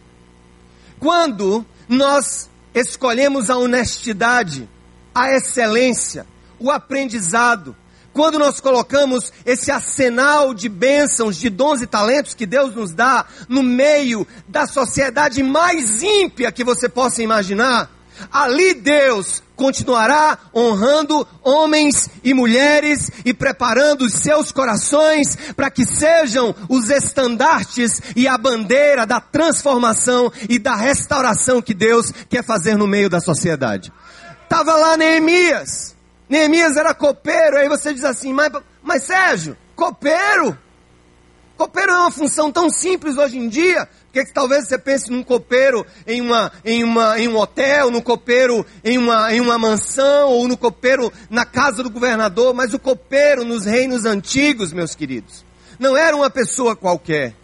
Quando 0.98 1.64
nós 1.88 2.50
escolhemos 2.74 3.48
a 3.48 3.56
honestidade, 3.56 4.68
a 5.14 5.32
excelência, 5.32 6.26
o 6.58 6.70
aprendizado, 6.70 7.74
quando 8.12 8.38
nós 8.38 8.60
colocamos 8.60 9.32
esse 9.44 9.70
arsenal 9.70 10.54
de 10.54 10.68
bênçãos, 10.68 11.36
de 11.36 11.50
dons 11.50 11.82
e 11.82 11.86
talentos 11.86 12.34
que 12.34 12.46
Deus 12.46 12.74
nos 12.74 12.92
dá 12.92 13.26
no 13.48 13.62
meio 13.62 14.26
da 14.48 14.66
sociedade 14.66 15.42
mais 15.42 16.02
ímpia 16.02 16.50
que 16.50 16.64
você 16.64 16.88
possa 16.88 17.22
imaginar, 17.22 17.90
ali 18.32 18.72
Deus 18.72 19.42
continuará 19.56 20.38
honrando 20.54 21.26
homens 21.42 22.08
e 22.22 22.34
mulheres 22.34 23.10
e 23.24 23.32
preparando 23.32 24.02
os 24.02 24.12
seus 24.12 24.52
corações 24.52 25.34
para 25.56 25.70
que 25.70 25.84
sejam 25.84 26.54
os 26.68 26.90
estandartes 26.90 28.00
e 28.14 28.28
a 28.28 28.36
bandeira 28.36 29.06
da 29.06 29.20
transformação 29.20 30.30
e 30.48 30.58
da 30.58 30.76
restauração 30.76 31.62
que 31.62 31.74
Deus 31.74 32.12
quer 32.28 32.44
fazer 32.44 32.76
no 32.76 32.86
meio 32.86 33.08
da 33.08 33.18
sociedade. 33.18 33.92
Tava 34.48 34.76
lá 34.76 34.96
Neemias. 34.96 35.96
Neemias 36.28 36.76
era 36.76 36.92
copeiro, 36.92 37.56
aí 37.56 37.68
você 37.68 37.94
diz 37.94 38.04
assim, 38.04 38.32
mas, 38.32 38.52
mas 38.82 39.04
Sérgio, 39.04 39.56
copeiro? 39.74 40.56
Copeiro 41.56 41.92
é 41.92 41.98
uma 42.00 42.10
função 42.10 42.52
tão 42.52 42.68
simples 42.68 43.16
hoje 43.16 43.38
em 43.38 43.48
dia 43.48 43.88
que, 44.16 44.24
que 44.24 44.32
talvez 44.32 44.66
você 44.66 44.78
pense 44.78 45.10
num 45.10 45.22
copeiro 45.22 45.84
em, 46.06 46.22
uma, 46.22 46.50
em, 46.64 46.82
uma, 46.82 47.20
em 47.20 47.28
um 47.28 47.36
hotel, 47.36 47.90
no 47.90 48.00
copeiro 48.00 48.64
em 48.82 48.96
uma, 48.96 49.34
em 49.34 49.40
uma 49.40 49.58
mansão, 49.58 50.30
ou 50.30 50.48
no 50.48 50.56
copeiro 50.56 51.12
na 51.28 51.44
casa 51.44 51.82
do 51.82 51.90
governador, 51.90 52.54
mas 52.54 52.72
o 52.72 52.78
copeiro 52.78 53.44
nos 53.44 53.66
reinos 53.66 54.06
antigos, 54.06 54.72
meus 54.72 54.94
queridos, 54.94 55.44
não 55.78 55.94
era 55.96 56.16
uma 56.16 56.30
pessoa 56.30 56.74
qualquer. 56.74 57.34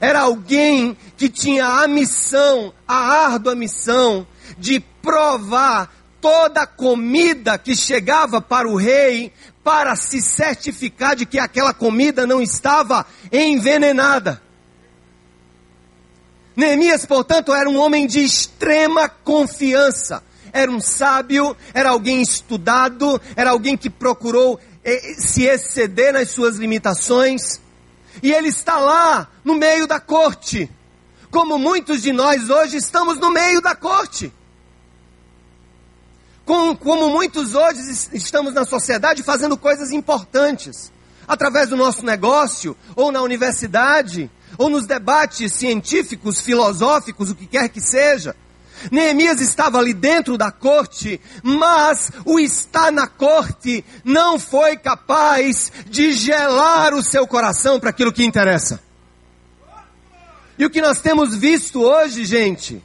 Era 0.00 0.20
alguém 0.20 0.96
que 1.16 1.28
tinha 1.28 1.66
a 1.66 1.88
missão, 1.88 2.72
a 2.86 2.96
árdua 3.26 3.54
missão, 3.54 4.26
de 4.56 4.78
provar 5.02 5.92
toda 6.20 6.62
a 6.62 6.66
comida 6.66 7.58
que 7.58 7.74
chegava 7.74 8.40
para 8.40 8.68
o 8.68 8.76
rei, 8.76 9.32
para 9.64 9.96
se 9.96 10.20
certificar 10.20 11.16
de 11.16 11.26
que 11.26 11.38
aquela 11.38 11.74
comida 11.74 12.26
não 12.26 12.40
estava 12.40 13.04
envenenada. 13.32 14.44
Neemias, 16.56 17.04
portanto, 17.04 17.52
era 17.52 17.68
um 17.68 17.78
homem 17.78 18.06
de 18.06 18.20
extrema 18.20 19.08
confiança. 19.08 20.22
Era 20.52 20.70
um 20.70 20.80
sábio, 20.80 21.56
era 21.72 21.90
alguém 21.90 22.22
estudado, 22.22 23.20
era 23.34 23.50
alguém 23.50 23.76
que 23.76 23.90
procurou 23.90 24.60
eh, 24.84 25.14
se 25.18 25.42
exceder 25.42 26.12
nas 26.12 26.30
suas 26.30 26.56
limitações. 26.56 27.60
E 28.22 28.32
ele 28.32 28.48
está 28.48 28.78
lá, 28.78 29.28
no 29.44 29.56
meio 29.56 29.86
da 29.86 29.98
corte. 29.98 30.70
Como 31.28 31.58
muitos 31.58 32.02
de 32.02 32.12
nós 32.12 32.48
hoje 32.48 32.76
estamos 32.76 33.18
no 33.18 33.32
meio 33.32 33.60
da 33.60 33.74
corte. 33.74 34.32
Como, 36.44 36.76
como 36.76 37.08
muitos 37.08 37.56
hoje 37.56 37.80
estamos 38.12 38.54
na 38.54 38.64
sociedade 38.64 39.24
fazendo 39.24 39.56
coisas 39.56 39.90
importantes. 39.90 40.92
Através 41.26 41.70
do 41.70 41.76
nosso 41.76 42.04
negócio, 42.04 42.76
ou 42.94 43.10
na 43.10 43.22
universidade, 43.22 44.30
ou 44.58 44.68
nos 44.68 44.86
debates 44.86 45.52
científicos, 45.52 46.40
filosóficos, 46.40 47.30
o 47.30 47.34
que 47.34 47.46
quer 47.46 47.68
que 47.68 47.80
seja. 47.80 48.34
Neemias 48.90 49.40
estava 49.40 49.78
ali 49.78 49.94
dentro 49.94 50.36
da 50.36 50.50
corte, 50.50 51.20
mas 51.42 52.10
o 52.24 52.38
estar 52.38 52.92
na 52.92 53.06
corte 53.06 53.84
não 54.04 54.38
foi 54.38 54.76
capaz 54.76 55.72
de 55.86 56.12
gelar 56.12 56.92
o 56.94 57.02
seu 57.02 57.26
coração 57.26 57.80
para 57.80 57.90
aquilo 57.90 58.12
que 58.12 58.24
interessa. 58.24 58.80
E 60.58 60.64
o 60.64 60.70
que 60.70 60.80
nós 60.80 61.00
temos 61.00 61.34
visto 61.34 61.82
hoje, 61.82 62.24
gente, 62.24 62.82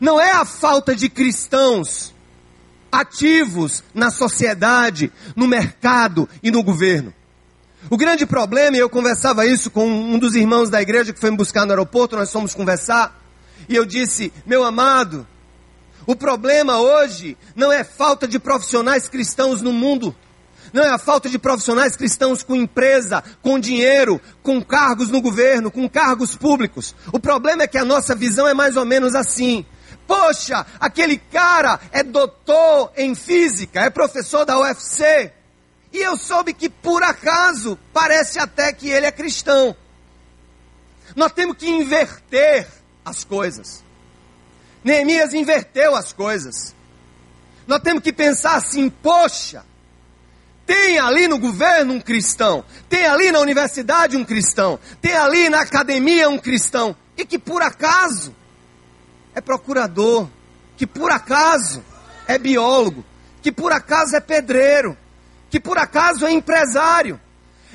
não 0.00 0.20
é 0.20 0.32
a 0.32 0.44
falta 0.44 0.94
de 0.94 1.08
cristãos 1.08 2.14
ativos 2.90 3.82
na 3.92 4.10
sociedade, 4.10 5.12
no 5.34 5.46
mercado 5.46 6.28
e 6.42 6.50
no 6.50 6.62
governo. 6.62 7.12
O 7.90 7.96
grande 7.96 8.26
problema, 8.26 8.76
e 8.76 8.80
eu 8.80 8.90
conversava 8.90 9.46
isso 9.46 9.70
com 9.70 9.86
um 9.86 10.18
dos 10.18 10.34
irmãos 10.34 10.68
da 10.68 10.82
igreja 10.82 11.12
que 11.12 11.20
foi 11.20 11.30
me 11.30 11.36
buscar 11.36 11.64
no 11.64 11.72
aeroporto, 11.72 12.16
nós 12.16 12.32
fomos 12.32 12.52
conversar, 12.52 13.18
e 13.68 13.76
eu 13.76 13.86
disse, 13.86 14.32
meu 14.44 14.64
amado, 14.64 15.26
o 16.04 16.16
problema 16.16 16.80
hoje 16.80 17.36
não 17.54 17.72
é 17.72 17.84
falta 17.84 18.26
de 18.26 18.38
profissionais 18.38 19.08
cristãos 19.08 19.62
no 19.62 19.72
mundo, 19.72 20.14
não 20.72 20.82
é 20.82 20.88
a 20.88 20.98
falta 20.98 21.28
de 21.28 21.38
profissionais 21.38 21.96
cristãos 21.96 22.42
com 22.42 22.54
empresa, 22.54 23.22
com 23.40 23.58
dinheiro, 23.58 24.20
com 24.42 24.60
cargos 24.60 25.08
no 25.08 25.20
governo, 25.20 25.70
com 25.70 25.88
cargos 25.88 26.36
públicos. 26.36 26.94
O 27.12 27.18
problema 27.18 27.62
é 27.62 27.66
que 27.66 27.78
a 27.78 27.84
nossa 27.84 28.14
visão 28.14 28.46
é 28.46 28.52
mais 28.52 28.76
ou 28.76 28.84
menos 28.84 29.14
assim. 29.14 29.64
Poxa, 30.06 30.66
aquele 30.80 31.16
cara 31.16 31.80
é 31.90 32.02
doutor 32.02 32.92
em 32.96 33.14
física, 33.14 33.80
é 33.80 33.90
professor 33.90 34.44
da 34.44 34.58
UFC. 34.58 35.32
E 35.92 35.98
eu 35.98 36.16
soube 36.16 36.52
que 36.52 36.68
por 36.68 37.02
acaso 37.02 37.78
parece 37.92 38.38
até 38.38 38.72
que 38.72 38.88
ele 38.88 39.06
é 39.06 39.12
cristão. 39.12 39.74
Nós 41.16 41.32
temos 41.32 41.56
que 41.56 41.68
inverter 41.68 42.66
as 43.04 43.24
coisas. 43.24 43.82
Neemias 44.84 45.34
inverteu 45.34 45.96
as 45.96 46.12
coisas. 46.12 46.74
Nós 47.66 47.80
temos 47.80 48.02
que 48.02 48.12
pensar 48.12 48.56
assim: 48.56 48.90
poxa, 48.90 49.64
tem 50.66 50.98
ali 50.98 51.26
no 51.26 51.38
governo 51.38 51.94
um 51.94 52.00
cristão, 52.00 52.64
tem 52.88 53.06
ali 53.06 53.30
na 53.30 53.40
universidade 53.40 54.16
um 54.16 54.24
cristão, 54.24 54.78
tem 55.00 55.14
ali 55.16 55.48
na 55.48 55.62
academia 55.62 56.28
um 56.28 56.38
cristão, 56.38 56.94
e 57.16 57.24
que 57.24 57.38
por 57.38 57.62
acaso 57.62 58.34
é 59.34 59.40
procurador, 59.40 60.28
que 60.76 60.86
por 60.86 61.10
acaso 61.10 61.82
é 62.26 62.36
biólogo, 62.38 63.04
que 63.40 63.50
por 63.50 63.72
acaso 63.72 64.14
é 64.14 64.20
pedreiro, 64.20 64.96
que 65.50 65.60
por 65.60 65.78
acaso 65.78 66.26
é 66.26 66.32
empresário. 66.32 67.20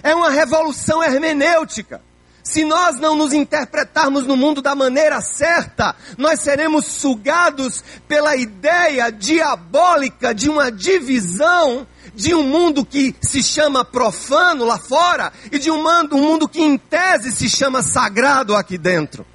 É 0.02 0.14
uma 0.14 0.30
revolução 0.30 1.04
hermenêutica. 1.04 2.02
Se 2.44 2.66
nós 2.66 3.00
não 3.00 3.16
nos 3.16 3.32
interpretarmos 3.32 4.28
no 4.28 4.36
mundo 4.36 4.62
da 4.62 4.76
maneira 4.76 5.22
certa, 5.22 5.96
nós 6.18 6.42
seremos 6.42 6.86
sugados 6.86 7.82
pela 8.06 8.36
ideia 8.36 9.10
diabólica 9.10 10.36
de 10.36 10.50
uma 10.50 10.70
divisão 10.70 11.88
de 12.14 12.36
um 12.36 12.44
mundo 12.44 12.86
que 12.86 13.16
se 13.22 13.42
chama 13.42 13.86
profano 13.86 14.66
lá 14.66 14.78
fora 14.78 15.32
e 15.52 15.58
de 15.58 15.72
um 15.72 15.82
mundo, 15.82 16.48
que 16.48 16.62
em 16.62 16.78
tese 16.78 17.32
se 17.32 17.50
chama 17.50 17.82
sagrado 17.82 18.56
aqui 18.56 18.78
dentro. 18.78 19.26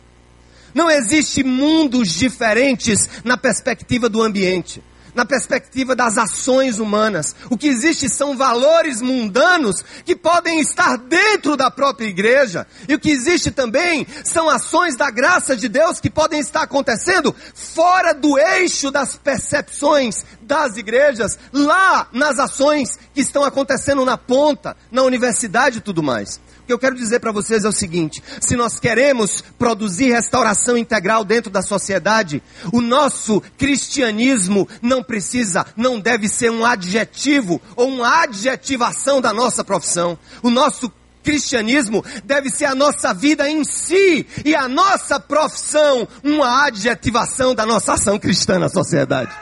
Não 0.74 0.90
existe 0.90 1.42
mundos 1.42 2.10
diferentes 2.10 3.08
na 3.24 3.36
perspectiva 3.38 4.08
do 4.08 4.22
ambiente 4.22 4.82
na 5.14 5.24
perspectiva 5.24 5.94
das 5.94 6.16
ações 6.16 6.78
humanas. 6.78 7.34
O 7.50 7.56
que 7.56 7.68
existe 7.68 8.08
são 8.08 8.36
valores 8.36 9.00
mundanos 9.00 9.84
que 10.04 10.14
podem 10.14 10.60
estar 10.60 10.96
dentro 10.96 11.56
da 11.56 11.70
própria 11.70 12.06
igreja. 12.06 12.66
E 12.88 12.94
o 12.94 12.98
que 12.98 13.10
existe 13.10 13.50
também 13.50 14.06
são 14.24 14.48
ações 14.48 14.96
da 14.96 15.10
graça 15.10 15.56
de 15.56 15.68
Deus 15.68 16.00
que 16.00 16.10
podem 16.10 16.40
estar 16.40 16.62
acontecendo 16.62 17.34
fora 17.54 18.12
do 18.12 18.38
eixo 18.38 18.90
das 18.90 19.16
percepções 19.16 20.24
das 20.40 20.76
igrejas, 20.76 21.38
lá 21.52 22.08
nas 22.12 22.38
ações 22.38 22.98
que 23.12 23.20
estão 23.20 23.44
acontecendo 23.44 24.04
na 24.04 24.16
ponta, 24.16 24.76
na 24.90 25.02
universidade 25.02 25.78
e 25.78 25.80
tudo 25.82 26.02
mais 26.02 26.40
que 26.68 26.72
eu 26.72 26.78
quero 26.78 26.94
dizer 26.94 27.18
para 27.18 27.32
vocês 27.32 27.64
é 27.64 27.68
o 27.68 27.72
seguinte: 27.72 28.22
se 28.40 28.54
nós 28.54 28.78
queremos 28.78 29.42
produzir 29.58 30.12
restauração 30.12 30.76
integral 30.76 31.24
dentro 31.24 31.50
da 31.50 31.62
sociedade, 31.62 32.42
o 32.70 32.82
nosso 32.82 33.40
cristianismo 33.56 34.68
não 34.82 35.02
precisa, 35.02 35.64
não 35.74 35.98
deve 35.98 36.28
ser 36.28 36.50
um 36.50 36.66
adjetivo 36.66 37.58
ou 37.74 37.88
uma 37.88 38.22
adjetivação 38.22 39.18
da 39.18 39.32
nossa 39.32 39.64
profissão. 39.64 40.18
O 40.42 40.50
nosso 40.50 40.92
cristianismo 41.24 42.04
deve 42.22 42.50
ser 42.50 42.66
a 42.66 42.74
nossa 42.74 43.14
vida 43.14 43.48
em 43.48 43.64
si 43.64 44.26
e 44.44 44.54
a 44.54 44.68
nossa 44.68 45.18
profissão 45.18 46.06
uma 46.22 46.66
adjetivação 46.66 47.54
da 47.54 47.64
nossa 47.64 47.94
ação 47.94 48.18
cristã 48.18 48.58
na 48.58 48.68
sociedade. 48.68 49.34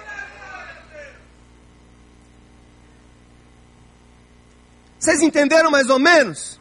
Vocês 4.96 5.20
entenderam 5.20 5.72
mais 5.72 5.90
ou 5.90 5.98
menos? 5.98 6.60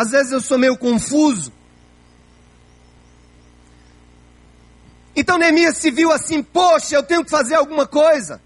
Às 0.00 0.12
vezes 0.12 0.32
eu 0.32 0.40
sou 0.40 0.56
meio 0.56 0.78
confuso. 0.78 1.52
Então 5.14 5.36
Neemias 5.36 5.76
se 5.76 5.90
viu 5.90 6.10
assim: 6.10 6.42
poxa, 6.42 6.96
eu 6.96 7.02
tenho 7.02 7.22
que 7.22 7.30
fazer 7.30 7.56
alguma 7.56 7.86
coisa. 7.86 8.40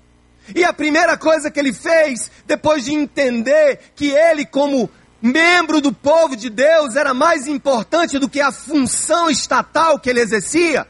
E 0.52 0.64
a 0.64 0.72
primeira 0.72 1.16
coisa 1.16 1.52
que 1.52 1.60
ele 1.60 1.72
fez, 1.72 2.28
depois 2.44 2.84
de 2.84 2.92
entender 2.92 3.78
que 3.94 4.10
ele, 4.10 4.44
como 4.44 4.90
membro 5.22 5.80
do 5.80 5.92
povo 5.92 6.34
de 6.34 6.50
Deus, 6.50 6.96
era 6.96 7.14
mais 7.14 7.46
importante 7.46 8.18
do 8.18 8.28
que 8.28 8.40
a 8.40 8.50
função 8.50 9.30
estatal 9.30 10.00
que 10.00 10.10
ele 10.10 10.20
exercia, 10.20 10.88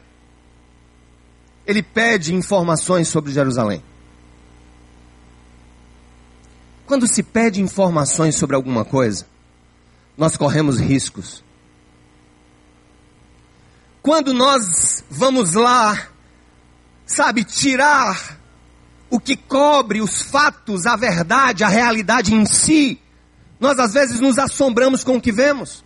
ele 1.67 1.83
pede 1.83 2.33
informações 2.33 3.07
sobre 3.07 3.31
Jerusalém. 3.31 3.83
Quando 6.87 7.07
se 7.07 7.21
pede 7.21 7.61
informações 7.61 8.35
sobre 8.35 8.55
alguma 8.55 8.83
coisa, 8.83 9.27
nós 10.17 10.37
corremos 10.37 10.79
riscos. 10.79 11.43
Quando 14.01 14.33
nós 14.33 15.03
vamos 15.09 15.53
lá, 15.53 16.09
sabe, 17.05 17.43
tirar 17.43 18.37
o 19.09 19.19
que 19.19 19.35
cobre 19.35 20.01
os 20.01 20.21
fatos, 20.21 20.85
a 20.85 20.95
verdade, 20.95 21.63
a 21.63 21.67
realidade 21.67 22.33
em 22.33 22.45
si, 22.45 22.99
nós 23.59 23.79
às 23.79 23.93
vezes 23.93 24.19
nos 24.19 24.37
assombramos 24.37 25.03
com 25.03 25.17
o 25.17 25.21
que 25.21 25.31
vemos. 25.31 25.83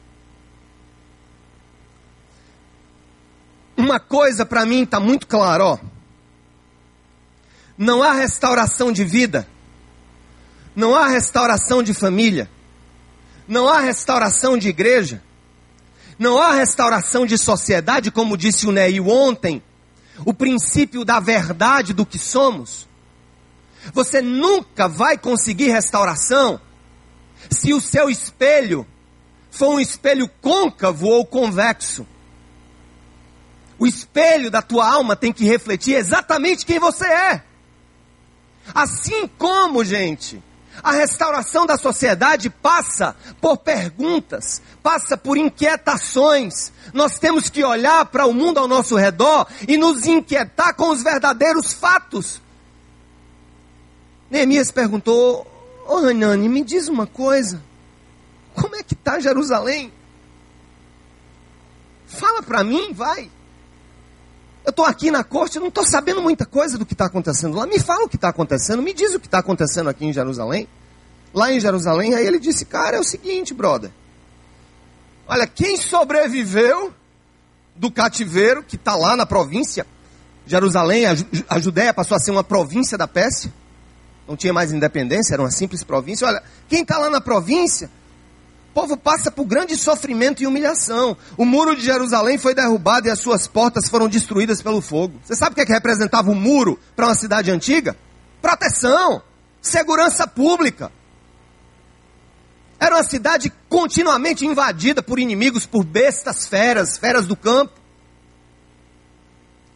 Uma 3.77 3.99
coisa 3.99 4.45
para 4.45 4.65
mim 4.65 4.83
está 4.83 4.99
muito 4.99 5.25
claro, 5.25 5.63
ó. 5.63 5.79
Não 7.77 8.03
há 8.03 8.11
restauração 8.11 8.91
de 8.91 9.05
vida, 9.05 9.47
não 10.75 10.93
há 10.93 11.07
restauração 11.07 11.81
de 11.81 11.93
família, 11.93 12.49
não 13.49 13.67
há 13.67 13.79
restauração 13.79 14.57
de 14.57 14.69
igreja. 14.69 15.23
Não 16.19 16.37
há 16.37 16.53
restauração 16.53 17.25
de 17.25 17.35
sociedade, 17.35 18.11
como 18.11 18.37
disse 18.37 18.67
o 18.67 18.71
Neil 18.71 19.07
ontem. 19.09 19.63
O 20.23 20.33
princípio 20.33 21.03
da 21.03 21.19
verdade 21.19 21.91
do 21.91 22.05
que 22.05 22.19
somos. 22.19 22.87
Você 23.91 24.21
nunca 24.21 24.87
vai 24.87 25.17
conseguir 25.17 25.69
restauração 25.69 26.61
se 27.49 27.73
o 27.73 27.81
seu 27.81 28.09
espelho 28.09 28.85
for 29.49 29.69
um 29.69 29.79
espelho 29.79 30.29
côncavo 30.41 31.07
ou 31.07 31.25
convexo. 31.25 32.05
O 33.79 33.87
espelho 33.87 34.51
da 34.51 34.61
tua 34.61 34.87
alma 34.87 35.15
tem 35.15 35.33
que 35.33 35.45
refletir 35.45 35.95
exatamente 35.95 36.65
quem 36.65 36.77
você 36.77 37.07
é. 37.07 37.43
Assim 38.75 39.27
como, 39.27 39.83
gente, 39.83 40.43
a 40.83 40.91
restauração 40.91 41.65
da 41.65 41.77
sociedade 41.77 42.49
passa 42.49 43.15
por 43.41 43.57
perguntas, 43.57 44.61
passa 44.81 45.17
por 45.17 45.37
inquietações. 45.37 46.71
Nós 46.93 47.19
temos 47.19 47.49
que 47.49 47.63
olhar 47.63 48.05
para 48.05 48.25
o 48.25 48.33
mundo 48.33 48.59
ao 48.59 48.67
nosso 48.67 48.95
redor 48.95 49.47
e 49.67 49.77
nos 49.77 50.05
inquietar 50.05 50.75
com 50.75 50.89
os 50.89 51.03
verdadeiros 51.03 51.73
fatos. 51.73 52.41
Neemias 54.29 54.71
perguntou: 54.71 55.45
Ô 55.87 55.95
oh, 55.95 55.97
Hanani, 55.97 56.47
me 56.47 56.63
diz 56.63 56.87
uma 56.87 57.07
coisa. 57.07 57.61
Como 58.53 58.75
é 58.75 58.83
que 58.83 58.93
está 58.93 59.19
Jerusalém? 59.19 59.91
Fala 62.05 62.41
para 62.41 62.63
mim, 62.63 62.93
vai. 62.93 63.29
Eu 64.65 64.71
estou 64.71 64.85
aqui 64.85 65.09
na 65.09 65.23
corte, 65.23 65.59
não 65.59 65.69
estou 65.69 65.85
sabendo 65.85 66.21
muita 66.21 66.45
coisa 66.45 66.77
do 66.77 66.85
que 66.85 66.93
está 66.93 67.05
acontecendo 67.05 67.55
lá. 67.55 67.65
Me 67.65 67.79
fala 67.79 68.05
o 68.05 68.09
que 68.09 68.15
está 68.17 68.29
acontecendo, 68.29 68.81
me 68.81 68.93
diz 68.93 69.13
o 69.15 69.19
que 69.19 69.27
está 69.27 69.39
acontecendo 69.39 69.89
aqui 69.89 70.05
em 70.05 70.13
Jerusalém. 70.13 70.67
Lá 71.33 71.51
em 71.51 71.59
Jerusalém, 71.59 72.15
aí 72.15 72.25
ele 72.25 72.39
disse: 72.39 72.65
Cara, 72.65 72.97
é 72.97 72.99
o 72.99 73.03
seguinte, 73.03 73.53
brother. 73.53 73.91
Olha, 75.27 75.45
quem 75.45 75.77
sobreviveu 75.77 76.91
do 77.75 77.91
cativeiro, 77.91 78.63
que 78.63 78.75
está 78.75 78.95
lá 78.95 79.15
na 79.15 79.25
província, 79.25 79.85
Jerusalém, 80.45 81.05
a, 81.05 81.15
a 81.47 81.59
Judéia 81.59 81.93
passou 81.93 82.17
a 82.17 82.19
ser 82.19 82.31
uma 82.31 82.43
província 82.43 82.97
da 82.97 83.07
Pérsia, 83.07 83.53
não 84.27 84.35
tinha 84.35 84.51
mais 84.51 84.71
independência, 84.71 85.33
era 85.35 85.41
uma 85.41 85.51
simples 85.51 85.83
província. 85.83 86.27
Olha, 86.27 86.41
quem 86.67 86.81
está 86.81 86.97
lá 86.97 87.09
na 87.09 87.21
província, 87.21 87.89
o 88.69 88.81
povo 88.81 88.95
passa 88.95 89.31
por 89.31 89.45
grande 89.45 89.75
sofrimento 89.75 90.43
e 90.43 90.47
humilhação. 90.47 91.17
O 91.35 91.43
muro 91.43 91.75
de 91.75 91.81
Jerusalém 91.81 92.37
foi 92.37 92.53
derrubado 92.53 93.07
e 93.07 93.11
as 93.11 93.19
suas 93.19 93.47
portas 93.47 93.89
foram 93.89 94.07
destruídas 94.07 94.61
pelo 94.61 94.79
fogo. 94.79 95.19
Você 95.23 95.35
sabe 95.35 95.53
o 95.53 95.55
que, 95.55 95.61
é 95.61 95.65
que 95.65 95.73
representava 95.73 96.29
um 96.29 96.35
muro 96.35 96.79
para 96.95 97.07
uma 97.07 97.15
cidade 97.15 97.49
antiga? 97.49 97.97
Proteção, 98.41 99.23
segurança 99.59 100.27
pública. 100.27 100.91
Era 102.79 102.95
uma 102.95 103.03
cidade 103.03 103.51
continuamente 103.67 104.45
invadida 104.45 105.01
por 105.01 105.17
inimigos, 105.19 105.65
por 105.65 105.83
bestas 105.83 106.47
feras, 106.47 106.97
feras 106.97 107.25
do 107.25 107.35
campo. 107.35 107.73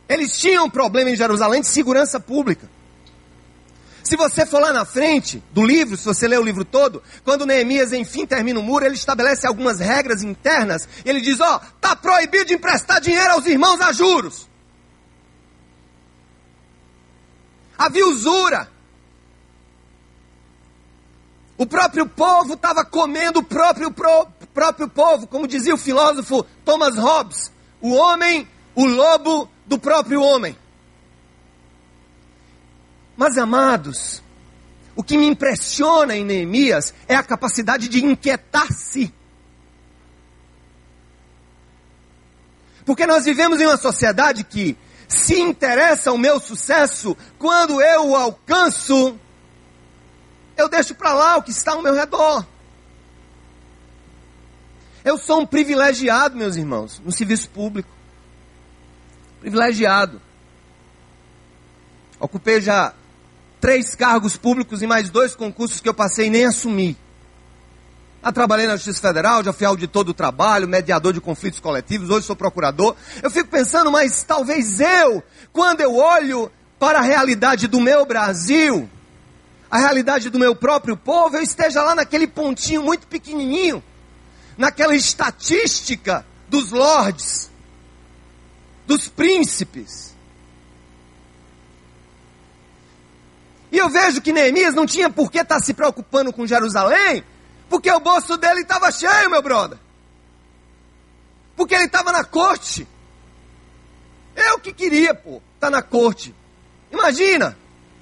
Eles 0.07 0.37
tinham 0.37 0.65
um 0.65 0.69
problema 0.69 1.09
em 1.09 1.15
Jerusalém 1.15 1.61
de 1.61 1.67
segurança 1.67 2.19
pública. 2.19 2.69
Se 4.03 4.17
você 4.17 4.45
for 4.45 4.59
lá 4.59 4.73
na 4.73 4.83
frente 4.83 5.41
do 5.51 5.63
livro, 5.63 5.95
se 5.95 6.03
você 6.03 6.27
ler 6.27 6.37
o 6.37 6.43
livro 6.43 6.65
todo, 6.65 7.01
quando 7.23 7.45
Neemias 7.45 7.93
enfim 7.93 8.25
termina 8.25 8.59
o 8.59 8.63
muro, 8.63 8.85
ele 8.85 8.95
estabelece 8.95 9.47
algumas 9.47 9.79
regras 9.79 10.21
internas. 10.21 10.87
Ele 11.05 11.21
diz: 11.21 11.39
Ó, 11.39 11.55
oh, 11.55 11.59
tá 11.79 11.95
proibido 11.95 12.45
de 12.45 12.53
emprestar 12.53 12.99
dinheiro 12.99 13.31
aos 13.31 13.45
irmãos 13.45 13.79
a 13.79 13.93
juros. 13.93 14.49
Havia 17.77 18.05
usura. 18.05 18.69
O 21.57 21.65
próprio 21.65 22.05
povo 22.05 22.55
estava 22.55 22.83
comendo 22.83 23.39
o 23.39 23.43
próprio, 23.43 23.89
pro, 23.89 24.27
próprio 24.53 24.89
povo, 24.89 25.27
como 25.27 25.47
dizia 25.47 25.73
o 25.73 25.77
filósofo 25.77 26.45
Thomas 26.65 26.97
Hobbes: 26.97 27.53
o 27.79 27.93
homem, 27.93 28.45
o 28.75 28.85
lobo 28.85 29.49
do 29.65 29.79
próprio 29.79 30.21
homem. 30.21 30.57
Mas 33.15 33.37
amados, 33.37 34.23
o 34.95 35.03
que 35.03 35.17
me 35.17 35.25
impressiona 35.25 36.15
em 36.15 36.25
Neemias 36.25 36.93
é 37.07 37.15
a 37.15 37.23
capacidade 37.23 37.87
de 37.87 38.03
inquietar-se. 38.03 39.13
Porque 42.85 43.07
nós 43.07 43.25
vivemos 43.25 43.61
em 43.61 43.65
uma 43.65 43.77
sociedade 43.77 44.43
que 44.43 44.77
se 45.07 45.39
interessa 45.39 46.11
o 46.11 46.17
meu 46.17 46.39
sucesso 46.39 47.15
quando 47.37 47.81
eu 47.81 48.09
o 48.09 48.15
alcanço, 48.15 49.17
eu 50.57 50.67
deixo 50.67 50.93
para 50.95 51.13
lá 51.13 51.37
o 51.37 51.43
que 51.43 51.51
está 51.51 51.73
ao 51.73 51.81
meu 51.81 51.93
redor. 51.93 52.45
Eu 55.03 55.17
sou 55.17 55.41
um 55.41 55.45
privilegiado, 55.45 56.35
meus 56.35 56.55
irmãos, 56.55 57.01
no 57.03 57.11
serviço 57.11 57.49
público. 57.49 57.89
Privilegiado. 59.39 60.21
Ocupei 62.19 62.61
já 62.61 62.93
três 63.63 63.95
cargos 63.95 64.35
públicos 64.35 64.81
e 64.81 64.87
mais 64.87 65.09
dois 65.09 65.37
concursos 65.37 65.79
que 65.79 65.87
eu 65.87 65.93
passei 65.93 66.27
e 66.27 66.29
nem 66.29 66.43
assumi. 66.43 66.97
Já 68.21 68.29
trabalhei 68.29 68.67
na 68.67 68.75
Justiça 68.75 69.07
Federal, 69.07 69.41
já 69.41 69.53
fui 69.53 69.65
auditor 69.65 70.03
do 70.03 70.13
trabalho, 70.13 70.67
mediador 70.67 71.13
de 71.13 71.21
conflitos 71.21 71.61
coletivos, 71.61 72.09
hoje 72.09 72.27
sou 72.27 72.35
procurador. 72.35 72.93
Eu 73.21 73.31
fico 73.31 73.49
pensando, 73.49 73.89
mas 73.89 74.21
talvez 74.23 74.81
eu, 74.81 75.23
quando 75.53 75.79
eu 75.79 75.95
olho 75.95 76.51
para 76.77 76.99
a 76.99 77.01
realidade 77.01 77.69
do 77.69 77.79
meu 77.79 78.05
Brasil, 78.05 78.89
a 79.71 79.77
realidade 79.77 80.29
do 80.29 80.37
meu 80.37 80.53
próprio 80.53 80.97
povo, 80.97 81.37
eu 81.37 81.41
esteja 81.41 81.81
lá 81.83 81.95
naquele 81.95 82.27
pontinho 82.27 82.83
muito 82.83 83.07
pequenininho, 83.07 83.81
naquela 84.57 84.93
estatística 84.93 86.25
dos 86.49 86.71
lords, 86.71 87.49
dos 88.85 89.07
príncipes. 89.07 90.12
E 93.73 93.77
eu 93.79 93.89
vejo 93.89 94.21
que 94.21 94.31
Neemias 94.31 94.75
não 94.75 94.85
tinha 94.85 95.09
por 95.09 95.31
que 95.31 95.39
estar 95.39 95.59
se 95.59 95.73
preocupando 95.73 96.31
com 96.31 96.45
Jerusalém, 96.45 97.23
porque 97.67 97.91
o 97.91 97.99
bolso 97.99 98.37
dele 98.37 98.61
estava 98.61 98.91
cheio, 98.91 99.31
meu 99.31 99.41
brother. 99.41 99.79
Porque 101.55 101.73
ele 101.73 101.85
estava 101.85 102.11
na 102.11 102.23
corte. 102.23 102.87
Eu 104.35 104.59
que 104.59 104.71
queria, 104.71 105.15
pô, 105.15 105.37
estar 105.37 105.43
tá 105.59 105.69
na 105.71 105.81
corte. 105.81 106.35
Imagina, 106.91 107.57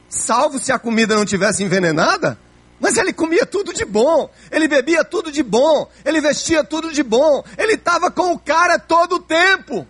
salvo 0.10 0.60
se 0.60 0.74
a 0.74 0.78
comida 0.78 1.16
não 1.16 1.24
tivesse 1.24 1.64
envenenada, 1.64 2.38
mas 2.78 2.98
ele 2.98 3.14
comia 3.14 3.46
tudo 3.46 3.74
de 3.74 3.86
bom, 3.86 4.30
ele 4.52 4.68
bebia 4.68 5.06
tudo 5.06 5.32
de 5.32 5.42
bom, 5.42 5.90
ele 6.04 6.20
vestia 6.20 6.66
tudo 6.66 6.92
de 6.92 7.02
bom, 7.02 7.46
ele 7.58 7.76
estava 7.76 8.12
com 8.12 8.34
o 8.34 8.40
cara 8.40 8.78
todo 8.78 9.16
o 9.16 9.20
tempo. 9.22 9.88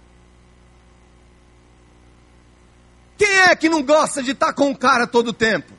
Quem 3.21 3.38
é 3.41 3.55
que 3.55 3.69
não 3.69 3.84
gosta 3.84 4.23
de 4.23 4.31
estar 4.31 4.47
tá 4.47 4.53
com 4.53 4.71
o 4.71 4.75
cara 4.75 5.05
todo 5.05 5.27
o 5.27 5.34
tempo? 5.34 5.71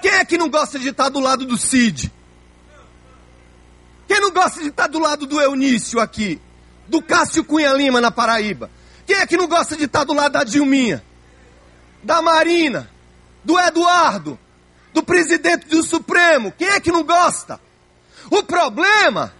Quem 0.00 0.12
é 0.12 0.24
que 0.24 0.38
não 0.38 0.48
gosta 0.48 0.78
de 0.78 0.88
estar 0.88 1.10
do 1.10 1.20
lado 1.20 1.44
do 1.44 1.58
Cid? 1.58 2.10
Quem 4.08 4.18
não 4.22 4.30
gosta 4.30 4.58
de 4.62 4.68
estar 4.68 4.86
do 4.86 4.98
lado 4.98 5.26
do 5.26 5.38
Eunício 5.38 6.00
aqui? 6.00 6.40
Do 6.88 7.02
Cássio 7.02 7.44
Cunha 7.44 7.74
Lima 7.74 8.00
na 8.00 8.10
Paraíba? 8.10 8.70
Quem 9.06 9.16
é 9.16 9.26
que 9.26 9.36
não 9.36 9.46
gosta 9.46 9.76
de 9.76 9.84
estar 9.84 10.04
do 10.04 10.14
lado 10.14 10.32
da 10.32 10.44
Dilminha? 10.44 11.04
Da 12.02 12.22
Marina? 12.22 12.90
Do 13.44 13.58
Eduardo? 13.58 14.38
Do 14.94 15.02
presidente 15.02 15.68
do 15.68 15.82
Supremo? 15.82 16.52
Quem 16.52 16.68
é 16.68 16.80
que 16.80 16.90
não 16.90 17.02
gosta? 17.02 17.60
O 18.30 18.42
problema 18.42 19.30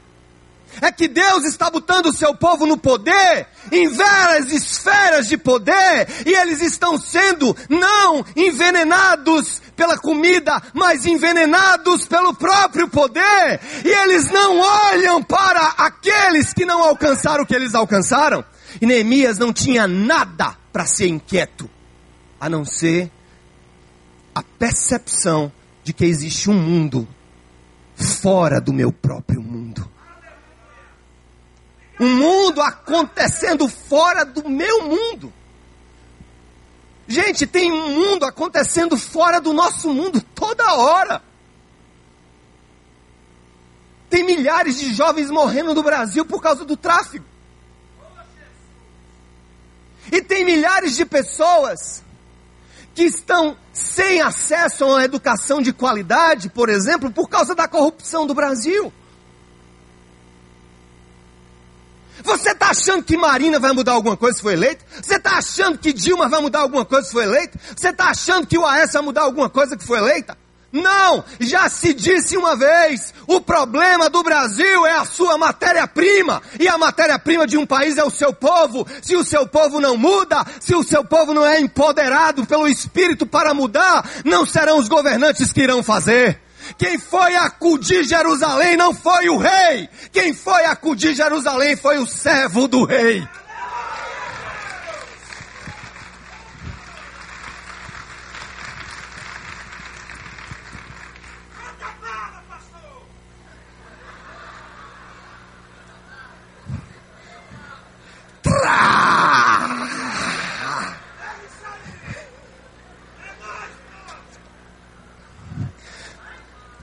é 0.81 0.91
que 0.91 1.09
Deus 1.09 1.45
está 1.45 1.71
botando 1.71 2.07
o 2.07 2.13
seu 2.13 2.35
povo 2.35 2.67
no 2.67 2.77
poder, 2.77 3.47
em 3.71 3.89
várias 3.89 4.53
esferas 4.53 5.27
de 5.27 5.37
poder, 5.37 6.09
e 6.27 6.33
eles 6.35 6.61
estão 6.61 6.99
sendo 6.99 7.57
não 7.69 8.25
envenenados 8.37 9.61
pela 9.77 9.99
comida, 9.99 10.63
mas 10.75 11.07
envenenados 11.07 12.07
pelo 12.07 12.35
próprio 12.35 12.89
poder, 12.89 13.61
e 13.85 13.89
eles 13.89 14.31
não 14.31 14.59
olham 14.59 15.23
para 15.23 15.75
aqueles 15.79 16.53
que 16.53 16.65
não 16.65 16.83
alcançaram 16.83 17.45
o 17.45 17.47
que 17.47 17.55
eles 17.55 17.75
alcançaram. 17.75 18.45
E 18.81 18.87
Neemias 18.87 19.39
não 19.39 19.53
tinha 19.53 19.87
nada 19.87 20.57
para 20.73 20.87
ser 20.87 21.09
inquieto, 21.09 21.69
a 22.41 22.49
não 22.49 22.65
ser 22.65 23.11
a 24.35 24.43
percepção 24.43 25.53
de 25.83 25.93
que 25.93 26.05
existe 26.05 26.49
um 26.49 26.55
mundo 26.55 27.09
fora 27.97 28.61
do 28.61 28.73
meu 28.73 28.93
próprio 28.93 29.43
mundo 29.43 29.80
um 32.01 32.17
mundo 32.17 32.63
acontecendo 32.63 33.69
fora 33.69 34.25
do 34.25 34.49
meu 34.49 34.87
mundo. 34.87 35.31
Gente, 37.07 37.47
tem 37.47 37.71
um 37.71 37.91
mundo 37.91 38.25
acontecendo 38.25 38.97
fora 38.97 39.39
do 39.39 39.53
nosso 39.53 39.93
mundo 39.93 40.23
toda 40.35 40.75
hora. 40.75 41.23
Tem 44.09 44.25
milhares 44.25 44.81
de 44.81 44.95
jovens 44.95 45.31
morrendo 45.31 45.75
no 45.75 45.83
Brasil 45.83 46.25
por 46.25 46.41
causa 46.41 46.65
do 46.65 46.77
tráfico. 46.77 47.27
E 50.11 50.23
tem 50.23 50.45
milhares 50.45 50.97
de 50.97 51.05
pessoas 51.05 52.03
que 52.95 53.03
estão 53.03 53.57
sem 53.73 54.23
acesso 54.23 54.85
a 54.85 54.87
uma 54.87 55.05
educação 55.05 55.61
de 55.61 55.73
qualidade, 55.73 56.49
por 56.49 56.71
exemplo, 56.71 57.11
por 57.11 57.29
causa 57.29 57.55
da 57.55 57.69
corrupção 57.69 58.27
do 58.27 58.35
Brasil. 58.35 58.91
Você 62.23 62.51
está 62.51 62.71
achando 62.71 63.03
que 63.03 63.17
Marina 63.17 63.59
vai 63.59 63.73
mudar 63.73 63.93
alguma 63.93 64.17
coisa 64.17 64.37
se 64.37 64.43
for 64.43 64.53
eleita? 64.53 64.85
Você 65.03 65.17
está 65.17 65.39
achando 65.39 65.79
que 65.79 65.93
Dilma 65.93 66.29
vai 66.29 66.41
mudar 66.41 66.61
alguma 66.61 66.85
coisa 66.85 67.07
se 67.07 67.13
for 67.13 67.23
eleita? 67.23 67.59
Você 67.77 67.89
está 67.89 68.11
achando 68.11 68.47
que 68.47 68.59
o 68.59 68.67
AS 68.67 68.93
vai 68.93 69.03
mudar 69.03 69.23
alguma 69.23 69.49
coisa 69.49 69.77
que 69.77 69.85
foi 69.85 69.99
eleita? 69.99 70.37
Não! 70.73 71.25
Já 71.41 71.69
se 71.69 71.93
disse 71.93 72.37
uma 72.37 72.55
vez: 72.55 73.13
o 73.27 73.41
problema 73.41 74.09
do 74.09 74.23
Brasil 74.23 74.87
é 74.87 74.93
a 74.93 75.05
sua 75.05 75.37
matéria-prima. 75.37 76.41
E 76.59 76.69
a 76.69 76.79
matéria-prima 76.79 77.47
de 77.47 77.57
um 77.57 77.67
país 77.67 77.99
é 77.99 78.05
o 78.05 78.11
seu 78.11 78.33
povo. 78.33 78.87
Se 79.03 79.17
o 79.17 79.25
seu 79.25 79.47
povo 79.47 79.81
não 79.81 79.97
muda, 79.97 80.45
se 80.61 80.75
o 80.75 80.85
seu 80.85 81.05
povo 81.05 81.35
não 81.35 81.45
é 81.45 81.61
empoderado 81.61 82.47
pelo 82.47 82.69
Espírito 82.69 83.27
para 83.27 83.53
mudar, 83.53 84.09
não 84.25 84.47
serão 84.47 84.79
os 84.79 84.89
governantes 84.89 85.53
que 85.53 85.63
irão 85.63 85.83
fazer. 85.83 86.41
Quem 86.81 86.99
foi 86.99 87.37
acudir 87.37 88.05
Jerusalém 88.05 88.75
não 88.75 88.95
foi 88.95 89.29
o 89.29 89.37
rei. 89.37 89.87
Quem 90.11 90.33
foi 90.33 90.65
acudir 90.65 91.15
Jerusalém 91.15 91.77
foi 91.77 91.99
o 91.99 92.07
servo 92.07 92.67
do 92.67 92.87
rei. 92.87 93.23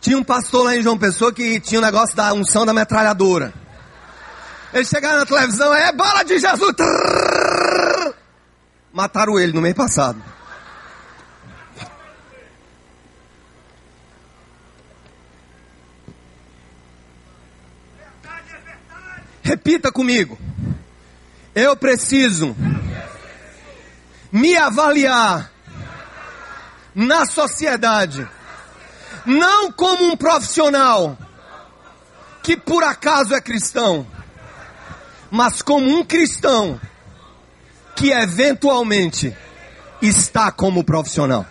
Tinha 0.08 0.18
um 0.18 0.24
pastor 0.24 0.64
lá 0.64 0.74
em 0.74 0.82
João 0.82 0.98
Pessoa 0.98 1.34
que 1.34 1.60
tinha 1.60 1.82
um 1.82 1.84
negócio 1.84 2.16
da 2.16 2.32
unção 2.32 2.66
da 2.66 2.72
metralhadora. 2.74 3.54
Eles 4.74 4.88
chegaram 4.88 5.18
na 5.20 5.26
televisão, 5.26 5.76
é 5.76 5.92
bala 5.92 6.24
de 6.24 6.40
Jesus. 6.40 6.74
Trrr, 6.74 8.14
mataram 8.94 9.38
ele 9.38 9.52
no 9.52 9.60
mês 9.60 9.76
passado. 9.76 10.24
Repita 19.44 19.92
comigo. 19.92 20.40
Eu 21.54 21.76
preciso 21.76 22.56
me 24.32 24.56
avaliar 24.56 25.52
na 26.96 27.26
sociedade 27.26 28.26
não 29.28 29.72
como 29.72 30.06
um 30.06 30.16
profissional 30.16 31.18
que 32.42 32.56
por 32.56 32.82
acaso 32.82 33.36
é 33.36 33.42
cristão, 33.42 34.08
mas 35.30 35.62
como 35.62 35.86
um 35.86 36.04
cristão 36.04 36.80
que 37.94 38.12
eventualmente 38.12 39.36
está 40.02 40.50
como 40.50 40.84
profissional. 40.84 41.46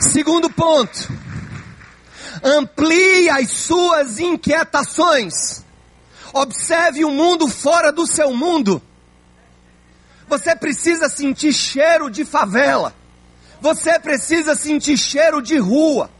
Segundo 0.00 0.50
ponto, 0.50 1.08
amplie 2.42 3.30
as 3.30 3.50
suas 3.50 4.18
inquietações. 4.18 5.64
Observe 6.32 7.04
o 7.04 7.10
mundo 7.10 7.46
fora 7.46 7.92
do 7.92 8.06
seu 8.08 8.34
mundo. 8.34 8.82
Você 10.26 10.56
precisa 10.56 11.08
sentir 11.08 11.52
cheiro 11.52 12.10
de 12.10 12.24
favela. 12.24 12.92
Você 13.64 13.98
precisa 13.98 14.54
sentir 14.54 14.98
cheiro 14.98 15.40
de 15.40 15.56
rua. 15.56 16.10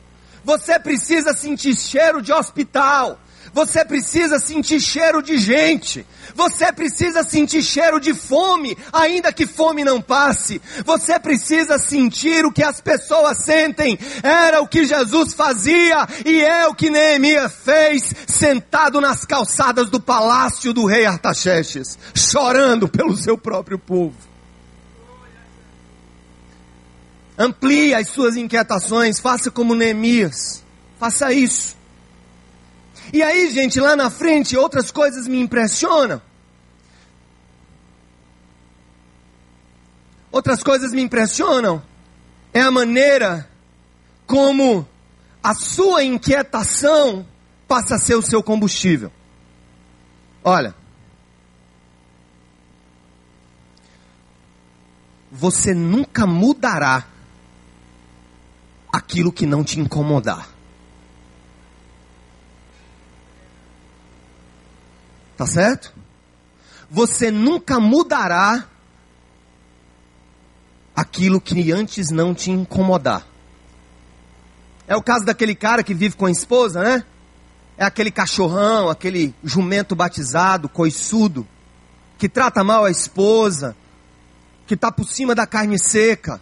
Você 0.43 0.79
precisa 0.79 1.35
sentir 1.35 1.77
cheiro 1.77 2.23
de 2.23 2.33
hospital. 2.33 3.19
Você 3.53 3.85
precisa 3.85 4.39
sentir 4.39 4.81
cheiro 4.81 5.23
de 5.23 5.37
gente. 5.37 6.07
Você 6.35 6.73
precisa 6.73 7.23
sentir 7.23 7.63
cheiro 7.63 8.01
de 8.01 8.15
fome, 8.15 8.75
ainda 8.91 9.31
que 9.31 9.47
fome 9.47 9.85
não 9.85 10.01
passe. 10.01 10.59
Você 10.87 11.21
precisa 11.21 11.77
sentir 11.79 12.47
o 12.47 12.51
que 12.51 12.63
as 12.63 12.81
pessoas 12.81 13.45
sentem. 13.45 13.99
Era 14.23 14.63
o 14.63 14.67
que 14.67 14.87
Jesus 14.87 15.35
fazia 15.35 16.09
e 16.25 16.41
é 16.41 16.67
o 16.67 16.75
que 16.75 16.89
Neemias 16.89 17.53
fez, 17.63 18.11
sentado 18.27 19.03
nas 19.03 19.27
calçadas 19.27 19.91
do 19.91 20.01
palácio 20.01 20.73
do 20.73 20.87
rei 20.87 21.05
Artaxerxes, 21.05 21.99
chorando 22.15 22.89
pelo 22.89 23.15
seu 23.15 23.37
próprio 23.37 23.79
povo. 23.79 24.34
Amplie 27.45 27.93
as 27.93 28.09
suas 28.09 28.37
inquietações, 28.37 29.21
faça 29.21 29.51
como 29.51 29.75
Neemias. 29.75 30.65
Faça 30.99 31.31
isso. 31.31 31.77
E 33.13 33.23
aí, 33.23 33.51
gente, 33.51 33.79
lá 33.79 33.95
na 33.95 34.09
frente, 34.09 34.57
outras 34.57 34.91
coisas 34.91 35.29
me 35.29 35.39
impressionam. 35.39 36.23
Outras 40.33 40.63
coisas 40.63 40.93
me 40.93 41.03
impressionam. 41.03 41.83
É 42.51 42.63
a 42.63 42.71
maneira 42.71 43.47
como 44.27 44.89
a 45.43 45.53
sua 45.55 46.03
inquietação 46.03 47.29
passa 47.69 47.97
a 47.97 47.99
ser 47.99 48.15
o 48.15 48.23
seu 48.23 48.43
combustível. 48.43 49.13
Olha. 50.43 50.75
Você 55.31 55.75
nunca 55.75 56.27
mudará 56.27 57.13
aquilo 58.95 59.33
que 59.33 59.45
não 59.45 59.65
te 59.65 59.81
incomodar. 59.81 60.49
Tá 65.37 65.47
certo? 65.47 65.93
Você 66.89 67.29
nunca 67.29 67.81
mudará 67.81 68.69
aquilo 70.95 71.41
que 71.41 71.73
antes 71.73 72.11
não 72.11 72.33
te 72.33 72.53
incomodar. 72.53 73.27
É 74.87 74.95
o 74.95 75.03
caso 75.03 75.25
daquele 75.25 75.57
cara 75.57 75.83
que 75.83 75.93
vive 75.93 76.15
com 76.15 76.27
a 76.27 76.31
esposa, 76.31 76.81
né? 76.85 77.05
É 77.77 77.85
aquele 77.85 78.13
cachorrão, 78.13 78.89
aquele 78.89 79.35
jumento 79.43 79.97
batizado, 79.97 80.69
coiçudo, 80.69 81.45
que 82.17 82.29
trata 82.29 82.63
mal 82.63 82.85
a 82.85 82.93
esposa, 82.93 83.75
que 84.69 84.75
está 84.75 84.93
por 84.93 85.05
cima 85.05 85.35
da 85.35 85.49
carne 85.49 85.81
seca, 85.81 86.41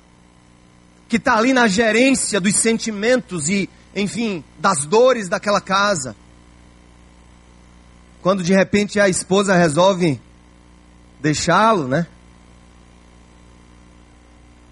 que 1.13 1.19
está 1.19 1.37
ali 1.37 1.53
na 1.53 1.69
gerência 1.69 2.41
dos 2.41 2.57
sentimentos 2.57 3.51
e, 3.51 3.69
enfim, 3.95 4.43
das 4.59 4.87
dores 4.87 5.29
daquela 5.29 5.61
casa. 5.61 6.17
Quando 8.23 8.43
de 8.43 8.55
repente 8.55 8.99
a 8.99 9.11
esposa 9.11 9.55
resolve 9.55 10.19
deixá-lo, 11.21 11.87
né? 11.87 12.07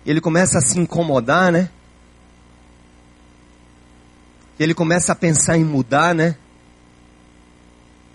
Ele 0.06 0.18
começa 0.18 0.56
a 0.56 0.62
se 0.62 0.80
incomodar, 0.80 1.52
né? 1.52 1.68
Ele 4.58 4.72
começa 4.72 5.12
a 5.12 5.14
pensar 5.14 5.58
em 5.58 5.64
mudar, 5.64 6.14
né? 6.14 6.36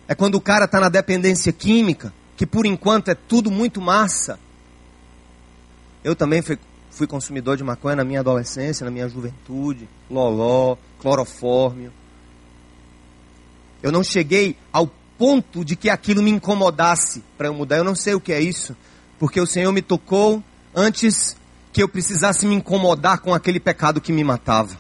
É 0.08 0.16
quando 0.16 0.34
o 0.34 0.42
cara 0.42 0.66
está 0.66 0.80
na 0.80 0.90
dependência 0.90 1.54
química, 1.54 2.12
que 2.36 2.48
por 2.48 2.66
enquanto 2.66 3.10
é 3.10 3.14
tudo 3.14 3.52
muito 3.52 3.80
massa. 3.80 4.40
Eu 6.04 6.16
também 6.16 6.42
fui, 6.42 6.58
fui 6.96 7.06
consumidor 7.06 7.58
de 7.58 7.64
maconha 7.64 7.98
na 7.98 8.06
minha 8.06 8.22
adolescência, 8.22 8.86
na 8.86 8.90
minha 8.90 9.08
juventude, 9.10 9.88
loló, 10.10 10.78
clorofórmio. 10.98 11.92
Eu 13.84 13.92
não 13.92 14.02
cheguei 14.02 14.56
ao 14.72 14.90
ponto 15.18 15.66
de 15.66 15.76
que 15.76 15.90
aquilo 15.90 16.24
me 16.24 16.32
incomodasse 16.32 17.22
para 17.38 17.48
eu 17.48 17.54
mudar. 17.54 17.78
Eu 17.78 17.84
não 17.84 17.96
sei 17.96 18.14
o 18.16 18.22
que 18.22 18.32
é 18.32 18.40
isso, 18.40 18.76
porque 19.20 19.42
o 19.42 19.46
Senhor 19.46 19.74
me 19.74 19.82
tocou 19.82 20.42
antes 20.74 21.36
que 21.74 21.84
eu 21.84 21.90
precisasse 21.90 22.46
me 22.46 22.56
incomodar 22.56 23.20
com 23.20 23.34
aquele 23.34 23.60
pecado 23.60 24.00
que 24.00 24.14
me 24.14 24.24
matava. 24.24 24.78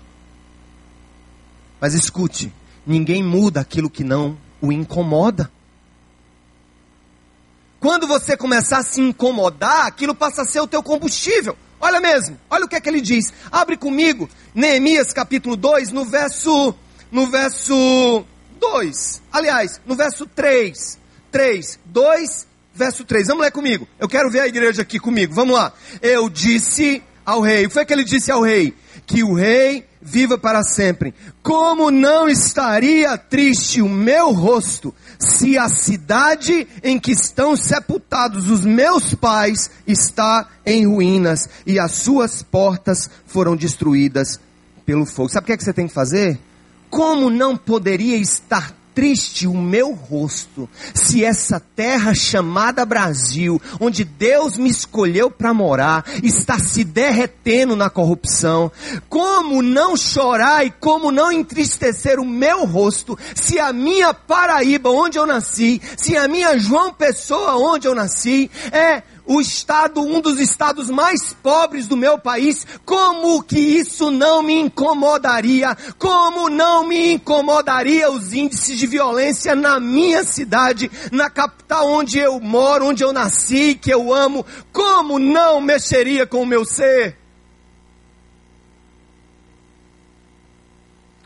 Mas 1.81 1.93
escute, 1.93 2.51
ninguém 2.87 3.21
muda 3.21 3.59
aquilo 3.59 3.89
que 3.89 4.05
não 4.05 4.37
o 4.61 4.71
incomoda. 4.71 5.51
Quando 7.81 8.07
você 8.07 8.37
começar 8.37 8.77
a 8.77 8.83
se 8.83 9.01
incomodar, 9.01 9.85
aquilo 9.85 10.15
passa 10.15 10.43
a 10.43 10.45
ser 10.45 10.61
o 10.61 10.67
teu 10.67 10.81
combustível. 10.81 11.57
Olha 11.79 11.99
mesmo, 11.99 12.39
olha 12.49 12.65
o 12.65 12.67
que 12.67 12.75
é 12.75 12.81
que 12.81 12.89
ele 12.89 13.01
diz. 13.01 13.33
Abre 13.51 13.77
comigo, 13.77 14.29
Neemias 14.53 15.13
capítulo 15.13 15.55
2, 15.55 15.91
no 15.91 16.05
verso, 16.05 16.73
no 17.11 17.27
verso 17.27 18.25
2. 18.59 19.21
Aliás, 19.31 19.81
no 19.85 19.95
verso 19.95 20.25
3. 20.25 20.99
3, 21.31 21.79
2, 21.85 22.47
verso 22.73 23.03
3. 23.03 23.27
Vamos 23.27 23.43
ler 23.43 23.51
comigo. 23.51 23.87
Eu 23.99 24.07
quero 24.07 24.29
ver 24.29 24.41
a 24.41 24.47
igreja 24.47 24.81
aqui 24.81 24.99
comigo. 24.99 25.33
Vamos 25.33 25.55
lá. 25.55 25.73
Eu 26.01 26.29
disse 26.29 27.03
ao 27.25 27.41
rei. 27.41 27.65
O 27.65 27.67
que 27.67 27.73
foi 27.73 27.85
que 27.85 27.93
ele 27.93 28.03
disse 28.03 28.31
ao 28.31 28.41
rei? 28.41 28.73
Que 29.05 29.23
o 29.23 29.33
rei 29.33 29.85
viva 30.01 30.37
para 30.37 30.63
sempre. 30.63 31.13
Como 31.41 31.89
não 31.89 32.29
estaria 32.29 33.17
triste 33.17 33.81
o 33.81 33.89
meu 33.89 34.31
rosto 34.31 34.93
se 35.17 35.57
a 35.57 35.67
cidade 35.67 36.67
em 36.83 36.99
que 36.99 37.11
estão 37.11 37.55
sepultados 37.55 38.49
os 38.49 38.63
meus 38.63 39.15
pais 39.15 39.71
está 39.87 40.47
em 40.65 40.85
ruínas 40.85 41.49
e 41.65 41.79
as 41.79 41.91
suas 41.93 42.43
portas 42.43 43.09
foram 43.25 43.55
destruídas 43.55 44.39
pelo 44.85 45.05
fogo. 45.05 45.29
Sabe 45.29 45.45
o 45.45 45.47
que, 45.47 45.53
é 45.53 45.57
que 45.57 45.63
você 45.63 45.73
tem 45.73 45.87
que 45.87 45.93
fazer? 45.93 46.39
Como 46.89 47.29
não 47.29 47.57
poderia 47.57 48.17
estar 48.17 48.73
triste 48.95 49.45
o 49.45 49.53
meu 49.53 49.91
rosto 49.93 50.69
se 50.93 51.23
essa 51.23 51.59
terra 51.59 52.15
chamada 52.15 52.85
Brasil, 52.85 53.61
onde 53.79 54.05
Deus 54.05 54.57
me 54.57 54.69
escolheu 54.69 55.29
para 55.29 55.53
morar, 55.53 56.05
está 56.23 56.57
se 56.57 56.85
derretendo 56.85 57.75
na 57.75 57.89
corrupção? 57.89 58.71
Como 59.09 59.61
não 59.61 59.97
chorar 59.97 60.65
e 60.65 60.71
como 60.71 61.11
não 61.11 61.31
entristecer 61.31 62.19
o 62.19 62.25
meu 62.25 62.65
rosto 62.65 63.19
se 63.35 63.59
a 63.59 63.73
minha 63.73 64.13
Paraíba, 64.13 64.89
onde 64.89 65.19
eu 65.19 65.25
nasci, 65.25 65.81
se 65.97 66.15
a 66.15 66.27
minha 66.27 66.57
João 66.57 66.93
Pessoa, 66.93 67.57
onde 67.57 67.87
eu 67.87 67.93
nasci, 67.93 68.49
é 68.71 69.03
o 69.25 69.41
estado, 69.41 70.01
um 70.01 70.21
dos 70.21 70.39
estados 70.39 70.89
mais 70.89 71.33
pobres 71.33 71.87
do 71.87 71.97
meu 71.97 72.17
país, 72.17 72.65
como 72.85 73.41
que 73.43 73.59
isso 73.59 74.11
não 74.11 74.43
me 74.43 74.53
incomodaria? 74.53 75.75
Como 75.97 76.49
não 76.49 76.87
me 76.87 77.13
incomodaria 77.13 78.11
os 78.11 78.33
índices 78.33 78.77
de 78.77 78.87
violência 78.87 79.55
na 79.55 79.79
minha 79.79 80.23
cidade, 80.23 80.91
na 81.11 81.29
capital 81.29 81.89
onde 81.89 82.19
eu 82.19 82.39
moro, 82.39 82.85
onde 82.85 83.03
eu 83.03 83.11
nasci, 83.11 83.75
que 83.75 83.91
eu 83.91 84.13
amo? 84.13 84.45
Como 84.71 85.17
não 85.17 85.59
mexeria 85.59 86.27
com 86.27 86.41
o 86.41 86.45
meu 86.45 86.63
ser? 86.63 87.17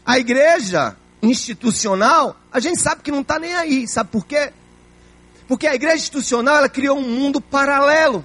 A 0.05 0.17
igreja 0.17 0.95
institucional, 1.21 2.35
a 2.51 2.59
gente 2.59 2.81
sabe 2.81 3.03
que 3.03 3.12
não 3.12 3.21
está 3.21 3.38
nem 3.38 3.53
aí, 3.53 3.88
sabe 3.88 4.09
por 4.09 4.25
quê? 4.25 4.53
Porque 5.49 5.65
a 5.65 5.73
igreja 5.73 5.95
institucional 5.95 6.57
ela 6.57 6.69
criou 6.69 6.99
um 6.99 7.09
mundo 7.09 7.41
paralelo. 7.41 8.23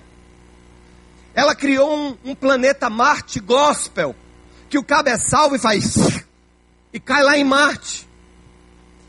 Ela 1.34 1.54
criou 1.54 1.90
um, 1.96 2.16
um 2.22 2.34
planeta 2.34 2.90
Marte 2.90 3.40
gospel, 3.40 4.14
que 4.68 4.76
o 4.78 4.84
cabo 4.84 5.08
é 5.08 5.16
salvo 5.16 5.56
e 5.56 5.58
faz 5.58 5.96
e 6.92 7.00
cai 7.00 7.22
lá 7.22 7.38
em 7.38 7.42
Marte. 7.42 8.06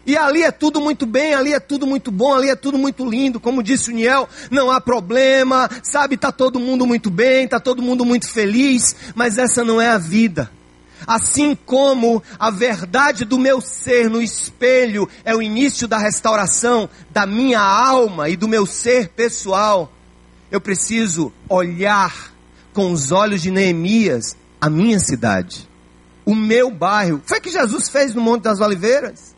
E 0.06 0.15
ali 0.15 0.43
é 0.43 0.51
tudo 0.51 0.80
muito 0.80 1.06
bem, 1.06 1.34
ali 1.34 1.51
é 1.51 1.60
tudo 1.60 1.86
muito 1.86 2.10
bom, 2.10 2.34
ali 2.34 2.49
é 2.49 2.56
tudo 2.56 2.78
muito 2.78 3.06
lindo. 3.06 3.38
Como 3.38 3.62
disse 3.62 3.91
o 3.91 3.93
Niel, 3.93 4.30
não 4.49 4.71
há 4.71 4.80
problema, 4.80 5.69
sabe, 5.84 6.15
está 6.15 6.32
todo 6.32 6.58
mundo 6.58 6.86
muito 6.86 7.10
bem, 7.10 7.43
está 7.43 7.60
todo 7.60 7.82
mundo 7.82 8.06
muito 8.06 8.32
feliz, 8.32 8.95
mas 9.13 9.38
essa 9.38 9.62
não 9.62 9.82
é 9.82 9.89
a 9.89 9.97
vida. 9.97 10.49
Assim 11.06 11.56
como 11.56 12.22
a 12.39 12.50
verdade 12.50 13.26
do 13.26 13.38
meu 13.38 13.62
ser 13.62 14.10
no 14.10 14.22
espelho 14.22 15.08
é 15.24 15.36
o 15.36 15.41
início 15.41 15.88
da 15.88 15.98
restauração 15.98 16.89
da 17.12 17.26
minha 17.26 17.62
alma 17.62 18.30
e 18.30 18.36
do 18.36 18.48
meu 18.48 18.65
ser 18.65 19.10
pessoal, 19.10 19.91
eu 20.52 20.60
preciso 20.60 21.32
olhar 21.48 22.34
com 22.74 22.91
os 22.91 23.12
olhos 23.12 23.41
de 23.41 23.52
Neemias 23.52 24.36
a 24.60 24.70
minha 24.70 25.00
cidade, 25.00 25.70
o 26.26 26.34
meu 26.34 26.72
bairro. 26.72 27.22
Foi 27.26 27.38
o 27.38 27.41
que 27.41 27.52
Jesus 27.52 27.89
fez 27.89 28.15
no 28.15 28.22
Monte 28.22 28.44
das 28.44 28.60
Oliveiras. 28.60 29.36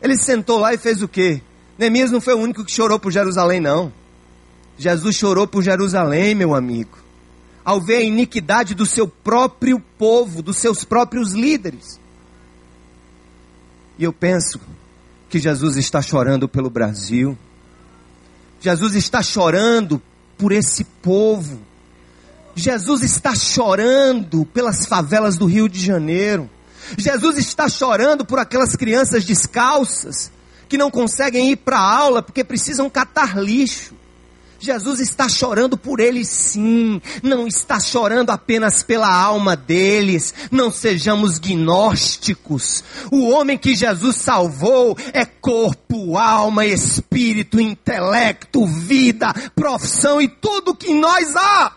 Ele 0.00 0.16
sentou 0.16 0.58
lá 0.58 0.72
e 0.72 0.78
fez 0.78 1.02
o 1.02 1.08
quê? 1.08 1.42
Neemias 1.76 2.10
não 2.10 2.20
foi 2.20 2.34
o 2.34 2.38
único 2.38 2.64
que 2.64 2.72
chorou 2.72 2.98
por 2.98 3.10
Jerusalém, 3.10 3.60
não. 3.60 3.92
Jesus 4.78 5.16
chorou 5.16 5.46
por 5.46 5.62
Jerusalém, 5.62 6.34
meu 6.34 6.54
amigo 6.54 6.99
ao 7.64 7.80
ver 7.80 7.96
a 7.96 8.02
iniquidade 8.02 8.74
do 8.74 8.86
seu 8.86 9.06
próprio 9.06 9.80
povo, 9.98 10.42
dos 10.42 10.56
seus 10.56 10.84
próprios 10.84 11.32
líderes. 11.32 12.00
E 13.98 14.04
eu 14.04 14.12
penso 14.12 14.60
que 15.28 15.38
Jesus 15.38 15.76
está 15.76 16.00
chorando 16.00 16.48
pelo 16.48 16.70
Brasil. 16.70 17.36
Jesus 18.60 18.94
está 18.94 19.22
chorando 19.22 20.02
por 20.36 20.52
esse 20.52 20.84
povo. 20.84 21.60
Jesus 22.54 23.02
está 23.02 23.34
chorando 23.34 24.44
pelas 24.44 24.86
favelas 24.86 25.36
do 25.36 25.46
Rio 25.46 25.68
de 25.68 25.78
Janeiro. 25.78 26.50
Jesus 26.96 27.38
está 27.38 27.68
chorando 27.68 28.24
por 28.24 28.38
aquelas 28.38 28.74
crianças 28.74 29.24
descalças 29.24 30.32
que 30.68 30.78
não 30.78 30.90
conseguem 30.90 31.50
ir 31.50 31.56
para 31.56 31.78
a 31.78 31.96
aula 31.96 32.22
porque 32.22 32.42
precisam 32.42 32.88
catar 32.88 33.36
lixo. 33.36 33.94
Jesus 34.60 35.00
está 35.00 35.26
chorando 35.26 35.78
por 35.78 36.00
eles 36.00 36.28
sim, 36.28 37.00
não 37.22 37.46
está 37.46 37.80
chorando 37.80 38.28
apenas 38.28 38.82
pela 38.82 39.10
alma 39.10 39.56
deles, 39.56 40.34
não 40.50 40.70
sejamos 40.70 41.38
gnósticos. 41.38 42.84
O 43.10 43.30
homem 43.30 43.56
que 43.56 43.74
Jesus 43.74 44.16
salvou 44.16 44.96
é 45.14 45.24
corpo, 45.24 46.18
alma, 46.18 46.66
espírito, 46.66 47.58
intelecto, 47.58 48.66
vida, 48.66 49.32
profissão 49.54 50.20
e 50.20 50.28
tudo 50.28 50.76
que 50.76 50.92
nós 50.92 51.34
há. 51.34 51.72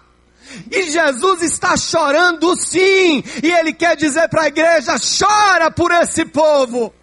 E 0.70 0.92
Jesus 0.92 1.42
está 1.42 1.78
chorando 1.78 2.54
sim, 2.58 3.24
e 3.42 3.50
ele 3.50 3.72
quer 3.72 3.96
dizer 3.96 4.28
para 4.28 4.44
a 4.44 4.48
igreja: 4.48 4.96
chora 5.00 5.72
por 5.72 5.90
esse 5.92 6.26
povo, 6.26 6.94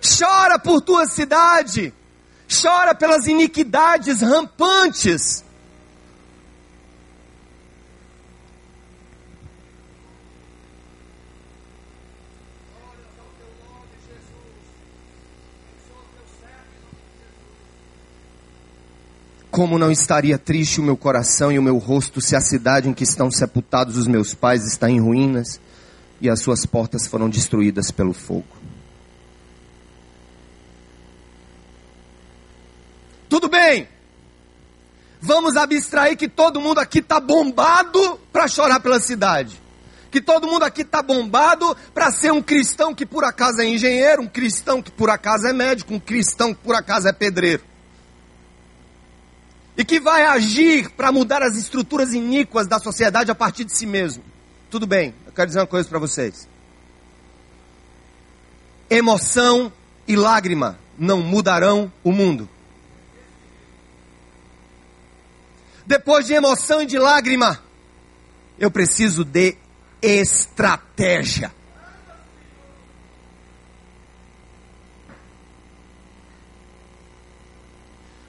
chora 0.00 0.60
por 0.60 0.80
tua 0.80 1.06
cidade 1.06 1.92
chora 2.50 2.94
pelas 2.94 3.26
iniquidades 3.26 4.20
rampantes. 4.20 5.44
Como 19.50 19.78
não 19.78 19.90
estaria 19.90 20.38
triste 20.38 20.80
o 20.80 20.82
meu 20.82 20.96
coração 20.96 21.52
e 21.52 21.58
o 21.58 21.62
meu 21.62 21.76
rosto 21.76 22.20
se 22.20 22.34
a 22.34 22.40
cidade 22.40 22.88
em 22.88 22.94
que 22.94 23.04
estão 23.04 23.30
sepultados 23.30 23.96
os 23.96 24.06
meus 24.06 24.32
pais 24.32 24.64
está 24.64 24.88
em 24.88 25.00
ruínas 25.00 25.60
e 26.20 26.30
as 26.30 26.40
suas 26.40 26.64
portas 26.64 27.06
foram 27.06 27.28
destruídas 27.28 27.90
pelo 27.90 28.12
fogo? 28.12 28.59
Tudo 33.30 33.48
bem. 33.48 33.88
Vamos 35.20 35.56
abstrair 35.56 36.16
que 36.16 36.28
todo 36.28 36.60
mundo 36.60 36.80
aqui 36.80 36.98
está 36.98 37.20
bombado 37.20 38.18
para 38.32 38.48
chorar 38.48 38.80
pela 38.80 38.98
cidade. 38.98 39.60
Que 40.10 40.20
todo 40.20 40.48
mundo 40.48 40.64
aqui 40.64 40.82
está 40.82 41.00
bombado 41.00 41.76
para 41.94 42.10
ser 42.10 42.32
um 42.32 42.42
cristão 42.42 42.92
que 42.92 43.06
por 43.06 43.24
acaso 43.24 43.60
é 43.60 43.68
engenheiro, 43.68 44.22
um 44.22 44.26
cristão 44.26 44.82
que 44.82 44.90
por 44.90 45.08
acaso 45.08 45.46
é 45.46 45.52
médico, 45.52 45.94
um 45.94 46.00
cristão 46.00 46.52
que 46.52 46.60
por 46.60 46.74
acaso 46.74 47.06
é 47.06 47.12
pedreiro. 47.12 47.62
E 49.76 49.84
que 49.84 50.00
vai 50.00 50.24
agir 50.24 50.90
para 50.90 51.12
mudar 51.12 51.40
as 51.40 51.56
estruturas 51.56 52.12
iníquas 52.12 52.66
da 52.66 52.80
sociedade 52.80 53.30
a 53.30 53.34
partir 53.34 53.62
de 53.62 53.76
si 53.76 53.86
mesmo. 53.86 54.24
Tudo 54.68 54.88
bem, 54.88 55.14
eu 55.24 55.32
quero 55.32 55.46
dizer 55.46 55.60
uma 55.60 55.68
coisa 55.68 55.88
para 55.88 56.00
vocês. 56.00 56.48
Emoção 58.88 59.72
e 60.08 60.16
lágrima 60.16 60.76
não 60.98 61.22
mudarão 61.22 61.92
o 62.02 62.10
mundo. 62.10 62.48
Depois 65.90 66.24
de 66.24 66.32
emoção 66.34 66.80
e 66.80 66.86
de 66.86 66.96
lágrima, 67.00 67.60
eu 68.56 68.70
preciso 68.70 69.24
de 69.24 69.56
estratégia. 70.00 71.52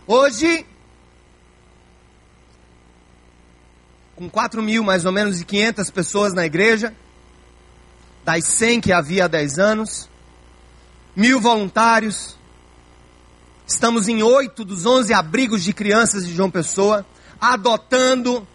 Hoje, 0.07 0.65
com 4.15 4.27
4 4.27 4.63
mil 4.63 4.83
mais 4.83 5.05
ou 5.05 5.11
menos 5.11 5.39
e 5.39 5.45
500 5.45 5.91
pessoas 5.91 6.33
na 6.33 6.47
igreja, 6.47 6.95
das 8.25 8.43
100 8.43 8.81
que 8.81 8.91
havia 8.91 9.25
há 9.25 9.27
10 9.27 9.59
anos, 9.59 10.09
mil 11.15 11.39
voluntários, 11.39 12.35
estamos 13.67 14.07
em 14.07 14.23
oito 14.23 14.65
dos 14.65 14.83
11 14.83 15.13
abrigos 15.13 15.63
de 15.63 15.71
crianças 15.73 16.25
de 16.25 16.33
João 16.33 16.49
Pessoa, 16.49 17.05
adotando, 17.41 18.47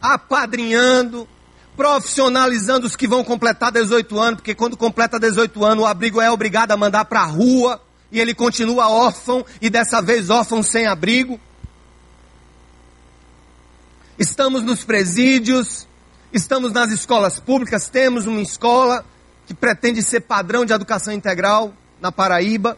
apadrinhando, 0.00 1.28
profissionalizando 1.76 2.86
os 2.86 2.96
que 2.96 3.06
vão 3.06 3.22
completar 3.22 3.70
18 3.70 4.18
anos, 4.18 4.36
porque 4.36 4.54
quando 4.54 4.76
completa 4.76 5.20
18 5.20 5.62
anos 5.64 5.84
o 5.84 5.86
abrigo 5.86 6.20
é 6.20 6.30
obrigado 6.30 6.72
a 6.72 6.76
mandar 6.76 7.04
para 7.04 7.20
a 7.20 7.26
rua 7.26 7.80
e 8.10 8.18
ele 8.18 8.34
continua 8.34 8.88
órfão 8.88 9.44
e 9.60 9.68
dessa 9.68 10.00
vez 10.00 10.30
órfão 10.30 10.62
sem 10.62 10.86
abrigo. 10.86 11.38
Estamos 14.18 14.62
nos 14.62 14.82
presídios, 14.82 15.86
estamos 16.32 16.72
nas 16.72 16.90
escolas 16.90 17.38
públicas, 17.38 17.88
temos 17.88 18.26
uma 18.26 18.40
escola 18.40 19.04
que 19.46 19.54
pretende 19.54 20.02
ser 20.02 20.20
padrão 20.20 20.64
de 20.64 20.72
educação 20.72 21.12
integral 21.12 21.74
na 22.00 22.12
Paraíba. 22.12 22.76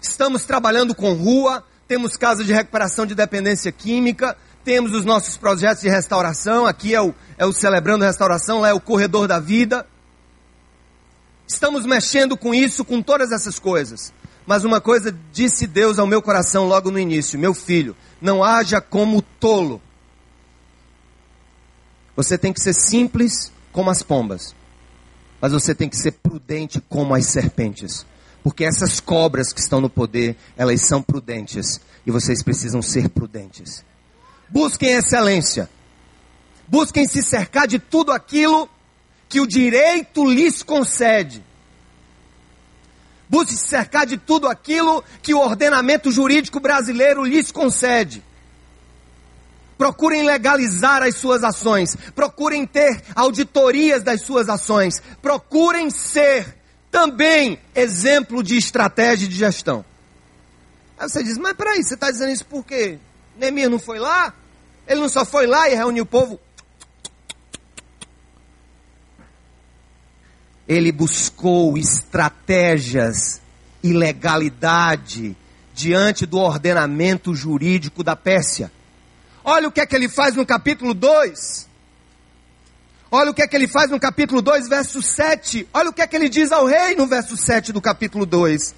Estamos 0.00 0.44
trabalhando 0.44 0.94
com 0.94 1.12
rua, 1.12 1.64
temos 1.90 2.16
casas 2.16 2.46
de 2.46 2.52
recuperação 2.52 3.04
de 3.04 3.16
dependência 3.16 3.72
química, 3.72 4.36
temos 4.62 4.92
os 4.92 5.04
nossos 5.04 5.36
projetos 5.36 5.82
de 5.82 5.88
restauração, 5.88 6.64
aqui 6.64 6.94
é 6.94 7.02
o, 7.02 7.12
é 7.36 7.44
o 7.44 7.52
Celebrando 7.52 8.04
Restauração, 8.04 8.60
lá 8.60 8.68
é 8.68 8.72
o 8.72 8.80
Corredor 8.80 9.26
da 9.26 9.40
Vida. 9.40 9.84
Estamos 11.48 11.84
mexendo 11.84 12.36
com 12.36 12.54
isso, 12.54 12.84
com 12.84 13.02
todas 13.02 13.32
essas 13.32 13.58
coisas. 13.58 14.12
Mas 14.46 14.62
uma 14.62 14.80
coisa 14.80 15.12
disse 15.32 15.66
Deus 15.66 15.98
ao 15.98 16.06
meu 16.06 16.22
coração 16.22 16.68
logo 16.68 16.92
no 16.92 16.98
início: 16.98 17.36
meu 17.36 17.52
filho, 17.52 17.96
não 18.20 18.44
haja 18.44 18.80
como 18.80 19.20
tolo. 19.20 19.82
Você 22.14 22.38
tem 22.38 22.52
que 22.52 22.60
ser 22.60 22.72
simples 22.72 23.50
como 23.72 23.90
as 23.90 24.00
pombas, 24.00 24.54
mas 25.40 25.52
você 25.52 25.74
tem 25.74 25.88
que 25.88 25.96
ser 25.96 26.12
prudente 26.12 26.80
como 26.88 27.16
as 27.16 27.26
serpentes. 27.26 28.06
Porque 28.42 28.64
essas 28.64 29.00
cobras 29.00 29.52
que 29.52 29.60
estão 29.60 29.80
no 29.80 29.90
poder, 29.90 30.36
elas 30.56 30.86
são 30.86 31.02
prudentes. 31.02 31.80
E 32.06 32.10
vocês 32.10 32.42
precisam 32.42 32.80
ser 32.80 33.08
prudentes. 33.08 33.84
Busquem 34.48 34.92
excelência. 34.92 35.68
Busquem 36.66 37.06
se 37.06 37.22
cercar 37.22 37.66
de 37.66 37.78
tudo 37.78 38.12
aquilo 38.12 38.68
que 39.28 39.40
o 39.40 39.46
direito 39.46 40.24
lhes 40.24 40.62
concede. 40.62 41.44
Busquem 43.28 43.56
se 43.56 43.68
cercar 43.68 44.06
de 44.06 44.16
tudo 44.16 44.48
aquilo 44.48 45.04
que 45.22 45.34
o 45.34 45.38
ordenamento 45.38 46.10
jurídico 46.10 46.58
brasileiro 46.58 47.22
lhes 47.22 47.52
concede. 47.52 48.24
Procurem 49.78 50.24
legalizar 50.24 51.02
as 51.02 51.16
suas 51.16 51.44
ações. 51.44 51.96
Procurem 52.14 52.66
ter 52.66 53.02
auditorias 53.14 54.02
das 54.02 54.22
suas 54.22 54.48
ações. 54.48 55.00
Procurem 55.22 55.90
ser 55.90 56.59
também 56.90 57.58
exemplo 57.74 58.42
de 58.42 58.56
estratégia 58.56 59.28
de 59.28 59.34
gestão. 59.34 59.84
Aí 60.98 61.08
você 61.08 61.22
diz, 61.22 61.38
mas 61.38 61.54
peraí, 61.54 61.82
você 61.82 61.94
está 61.94 62.10
dizendo 62.10 62.32
isso 62.32 62.44
por 62.44 62.64
quê? 62.64 62.98
Neemias 63.36 63.70
não 63.70 63.78
foi 63.78 63.98
lá? 63.98 64.34
Ele 64.86 65.00
não 65.00 65.08
só 65.08 65.24
foi 65.24 65.46
lá 65.46 65.68
e 65.68 65.74
reuniu 65.74 66.04
o 66.04 66.06
povo? 66.06 66.38
Ele 70.68 70.92
buscou 70.92 71.78
estratégias 71.78 73.40
e 73.82 73.92
legalidade 73.92 75.36
diante 75.74 76.26
do 76.26 76.38
ordenamento 76.38 77.34
jurídico 77.34 78.04
da 78.04 78.14
Pérsia. 78.14 78.70
Olha 79.42 79.68
o 79.68 79.72
que 79.72 79.80
é 79.80 79.86
que 79.86 79.96
ele 79.96 80.08
faz 80.08 80.36
no 80.36 80.44
capítulo 80.44 80.92
2. 80.92 81.69
Olha 83.10 83.32
o 83.32 83.34
que 83.34 83.42
é 83.42 83.46
que 83.48 83.56
ele 83.56 83.66
faz 83.66 83.90
no 83.90 83.98
capítulo 83.98 84.40
2, 84.40 84.68
verso 84.68 85.02
7. 85.02 85.68
Olha 85.74 85.90
o 85.90 85.92
que 85.92 86.00
é 86.00 86.06
que 86.06 86.14
ele 86.14 86.28
diz 86.28 86.52
ao 86.52 86.64
rei 86.64 86.94
no 86.94 87.06
verso 87.06 87.36
7 87.36 87.72
do 87.72 87.80
capítulo 87.80 88.24
2. 88.24 88.72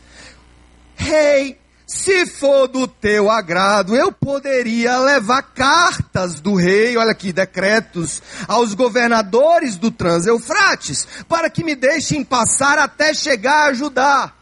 Rei, 0.94 1.58
se 1.86 2.24
for 2.24 2.66
do 2.66 2.88
teu 2.88 3.30
agrado, 3.30 3.94
eu 3.94 4.10
poderia 4.10 4.98
levar 4.98 5.42
cartas 5.42 6.40
do 6.40 6.54
rei, 6.54 6.96
olha 6.96 7.10
aqui, 7.10 7.30
decretos, 7.30 8.22
aos 8.48 8.72
governadores 8.72 9.76
do 9.76 9.90
Trans-Eufrates, 9.90 11.06
para 11.28 11.50
que 11.50 11.62
me 11.62 11.74
deixem 11.74 12.24
passar 12.24 12.78
até 12.78 13.12
chegar 13.12 13.66
a 13.66 13.70
ajudar. 13.70 14.41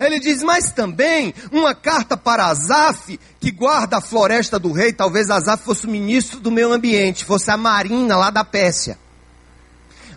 Ele 0.00 0.20
diz, 0.20 0.42
mas 0.42 0.70
também 0.70 1.34
uma 1.50 1.74
carta 1.74 2.16
para 2.16 2.46
Azaf, 2.46 3.18
que 3.40 3.50
guarda 3.50 3.98
a 3.98 4.00
floresta 4.00 4.58
do 4.58 4.72
rei, 4.72 4.92
talvez 4.92 5.28
Azaf 5.28 5.64
fosse 5.64 5.86
o 5.86 5.90
ministro 5.90 6.38
do 6.38 6.52
meio 6.52 6.72
ambiente, 6.72 7.24
fosse 7.24 7.50
a 7.50 7.56
marina 7.56 8.16
lá 8.16 8.30
da 8.30 8.44
Pérsia. 8.44 8.96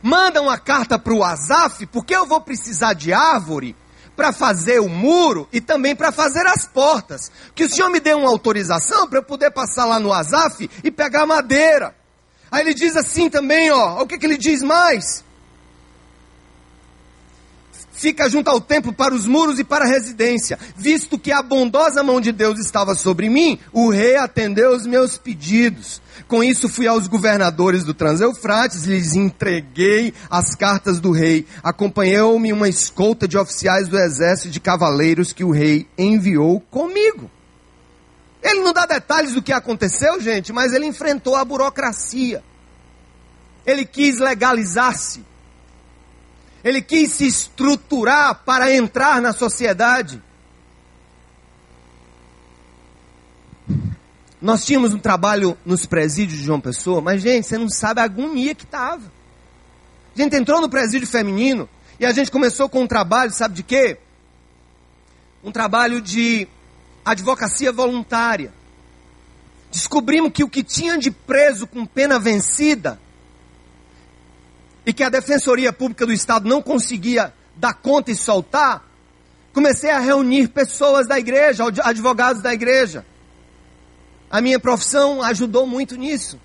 Manda 0.03 0.41
uma 0.41 0.58
carta 0.58 0.99
para 0.99 1.14
o 1.14 1.24
Azaf, 1.24 1.86
porque 1.88 2.16
eu 2.16 2.26
vou 2.26 2.41
precisar 2.41 2.93
de 2.93 3.12
árvore 3.12 3.76
para 4.16 4.32
fazer 4.32 4.80
o 4.80 4.89
muro 4.89 5.47
e 5.51 5.60
também 5.60 5.95
para 5.95 6.12
fazer 6.12 6.45
as 6.45 6.68
portas. 6.68 7.32
Que 7.55 7.64
o 7.64 7.70
senhor 7.70 7.89
me 7.89 7.99
dê 7.99 8.14
uma 8.14 8.30
autorização 8.30 9.08
para 9.08 9.20
eu 9.20 9.24
poder 9.24 9.51
passar 9.51 9.86
lá 9.86 9.99
no 9.99 10.14
Azaf 10.14 10.70
e 10.84 10.91
pegar 10.91 11.26
madeira. 11.26 11.95
Aí 12.51 12.62
ele 12.62 12.74
diz 12.74 12.95
assim 12.95 13.30
também, 13.30 13.72
ó, 13.72 14.01
o 14.01 14.08
que, 14.08 14.18
que 14.18 14.26
ele 14.26 14.38
diz 14.38 14.62
mais? 14.62 15.24
Fica 18.02 18.28
junto 18.28 18.49
ao 18.49 18.60
templo 18.60 18.91
para 18.91 19.14
os 19.14 19.28
muros 19.28 19.60
e 19.60 19.64
para 19.64 19.86
a 19.86 19.88
residência. 19.88 20.58
Visto 20.76 21.20
que 21.20 21.32
a 21.32 21.43
bondosa 21.43 22.02
mão 22.02 22.20
de 22.20 22.32
Deus 22.32 22.58
estava 22.58 22.95
sobre 22.95 23.30
mim, 23.30 23.60
o 23.72 23.91
rei 23.91 24.16
atendeu 24.16 24.72
os 24.72 24.88
meus 24.88 25.20
pedidos. 25.20 26.02
Com 26.28 26.43
isso 26.43 26.68
fui 26.68 26.88
aos 26.88 27.06
governadores 27.06 27.84
do 27.84 27.93
Transeufrates, 27.93 28.86
lhes 28.86 29.14
entreguei 29.14 30.16
as 30.32 30.56
cartas 30.56 30.99
do 30.99 31.12
rei. 31.12 31.45
Acompanhou-me 31.62 32.52
uma 32.52 32.68
escolta 32.68 33.28
de 33.28 33.38
oficiais 33.38 33.88
do 33.88 33.99
exército 33.99 34.49
de 34.49 34.60
cavaleiros 34.60 35.32
que 35.32 35.43
o 35.43 35.52
rei 35.52 35.88
enviou 35.95 36.60
comigo. 36.60 37.30
Ele 38.41 38.62
não 38.62 38.74
dá 38.74 38.88
detalhes 38.88 39.34
do 39.34 39.43
que 39.43 39.54
aconteceu, 39.54 40.20
gente, 40.20 40.52
mas 40.52 40.74
ele 40.74 40.88
enfrentou 40.88 41.36
a 41.36 41.45
burocracia. 41.45 42.43
Ele 43.64 43.86
quis 43.86 44.18
legalizar-se. 44.18 45.24
Ele 46.64 46.82
quis 46.82 47.12
se 47.12 47.26
estruturar 47.26 48.43
para 48.45 48.74
entrar 48.74 49.22
na 49.22 49.34
sociedade. 49.34 50.22
Nós 54.41 54.66
tínhamos 54.66 54.93
um 54.93 54.99
trabalho 54.99 55.57
nos 55.66 55.86
presídios 55.86 56.39
de 56.39 56.45
João 56.45 56.59
Pessoa, 56.59 57.01
mas, 57.01 57.22
gente, 57.22 57.47
você 57.47 57.57
não 57.57 57.70
sabe 57.70 58.01
a 58.01 58.03
agonia 58.03 58.55
que 58.55 58.64
estava. 58.64 59.12
A 60.16 60.22
gente 60.22 60.36
entrou 60.36 60.59
no 60.59 60.70
presídio 60.70 61.07
feminino 61.07 61.70
e 61.99 62.05
a 62.05 62.12
gente 62.12 62.32
começou 62.32 62.68
com 62.68 62.82
um 62.82 62.88
trabalho, 62.88 63.32
sabe 63.32 63.55
de 63.55 63.64
quê? 63.64 63.97
Um 65.43 65.51
trabalho 65.51 66.01
de 66.01 66.47
advocacia 67.05 67.72
voluntária. 67.72 68.51
Descobrimos 69.72 70.32
que 70.32 70.43
o 70.43 70.49
que 70.49 70.64
tinha 70.64 70.97
de 70.97 71.12
preso 71.12 71.66
com 71.66 71.86
pena 71.86 72.20
vencida 72.20 72.99
e 74.86 74.93
que 74.93 75.03
a 75.03 75.09
Defensoria 75.09 75.71
Pública 75.71 76.05
do 76.05 76.13
Estado 76.13 76.47
não 76.47 76.61
conseguia 76.61 77.34
dar 77.55 77.73
conta 77.73 78.11
e 78.11 78.15
soltar, 78.15 78.84
comecei 79.53 79.91
a 79.91 79.99
reunir 79.99 80.47
pessoas 80.47 81.07
da 81.07 81.19
igreja, 81.19 81.63
advogados 81.84 82.41
da 82.41 82.53
igreja. 82.53 83.05
A 84.29 84.41
minha 84.41 84.59
profissão 84.59 85.21
ajudou 85.21 85.67
muito 85.67 85.95
nisso. 85.95 86.39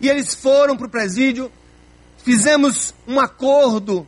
E 0.00 0.08
eles 0.08 0.34
foram 0.34 0.76
para 0.76 0.86
o 0.86 0.90
presídio, 0.90 1.50
fizemos 2.18 2.94
um 3.06 3.18
acordo 3.18 4.06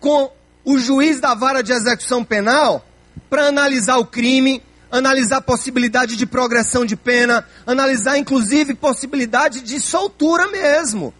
com 0.00 0.32
o 0.64 0.78
juiz 0.78 1.20
da 1.20 1.34
vara 1.34 1.62
de 1.62 1.72
execução 1.72 2.24
penal 2.24 2.84
para 3.28 3.48
analisar 3.48 3.98
o 3.98 4.06
crime, 4.06 4.62
analisar 4.92 5.40
possibilidade 5.40 6.16
de 6.16 6.26
progressão 6.26 6.84
de 6.84 6.94
pena, 6.94 7.48
analisar 7.66 8.18
inclusive 8.18 8.74
possibilidade 8.74 9.62
de 9.62 9.80
soltura 9.80 10.48
mesmo. 10.48 11.14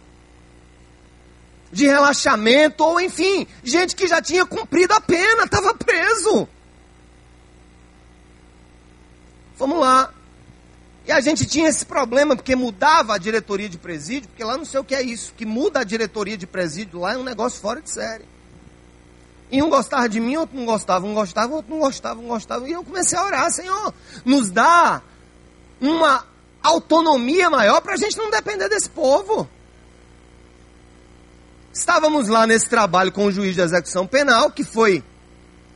De 1.73 1.87
relaxamento, 1.87 2.85
ou 2.85 3.01
enfim, 3.01 3.47
gente 3.65 3.97
que 3.97 4.07
já 4.07 4.21
tinha 4.21 4.45
cumprido 4.45 4.93
a 4.93 5.01
pena, 5.01 5.45
estava 5.45 5.75
preso. 5.75 6.47
Vamos 9.57 9.81
lá. 9.81 10.13
E 11.07 11.11
a 11.11 11.21
gente 11.21 11.47
tinha 11.47 11.71
esse 11.71 11.87
problema, 11.87 12.37
porque 12.37 12.55
mudava 12.55 13.15
a 13.15 13.19
diretoria 13.19 13.71
de 13.71 13.79
presídio, 13.79 14.29
porque 14.29 14.45
lá 14.45 14.59
não 14.59 14.67
sei 14.67 14.81
o 14.81 14.85
que 14.85 14.95
é 14.95 15.01
isso, 15.01 15.33
que 15.35 15.47
muda 15.47 15.81
a 15.81 15.85
diretoria 15.85 16.37
de 16.37 16.47
presídio 16.47 17.01
lá 17.01 17.15
é 17.15 17.17
um 17.17 17.25
negócio 17.25 17.59
fora 17.59 17.81
de 17.81 17.91
série. 17.91 18.32
E 19.53 19.63
um 19.63 19.69
gostava 19.69 20.09
de 20.09 20.19
mim, 20.19 20.35
outro 20.37 20.57
não 20.57 20.65
gostava, 20.65 21.07
um 21.07 21.13
gostava, 21.13 21.55
outro 21.55 21.71
não 21.71 21.81
gostava, 21.81 22.19
um 22.19 22.27
gostava. 22.27 22.67
E 22.67 22.73
eu 22.73 22.83
comecei 22.83 23.19
a 23.19 23.23
orar, 23.23 23.51
Senhor, 23.51 23.93
nos 24.25 24.51
dá 24.51 25.03
uma 25.79 26.25
autonomia 26.63 27.51
maior 27.51 27.83
para 27.83 27.93
a 27.93 27.97
gente 27.99 28.17
não 28.17 28.31
depender 28.31 28.71
desse 28.71 28.89
povo. 28.89 29.47
Estávamos 31.71 32.29
lá 32.29 32.47
nesse 32.47 32.67
trabalho 32.67 33.13
com 33.13 33.27
o 33.27 33.31
juiz 33.31 33.55
de 33.55 33.61
execução 33.61 34.07
penal, 34.07 34.51
que 34.51 34.65
foi 34.65 35.05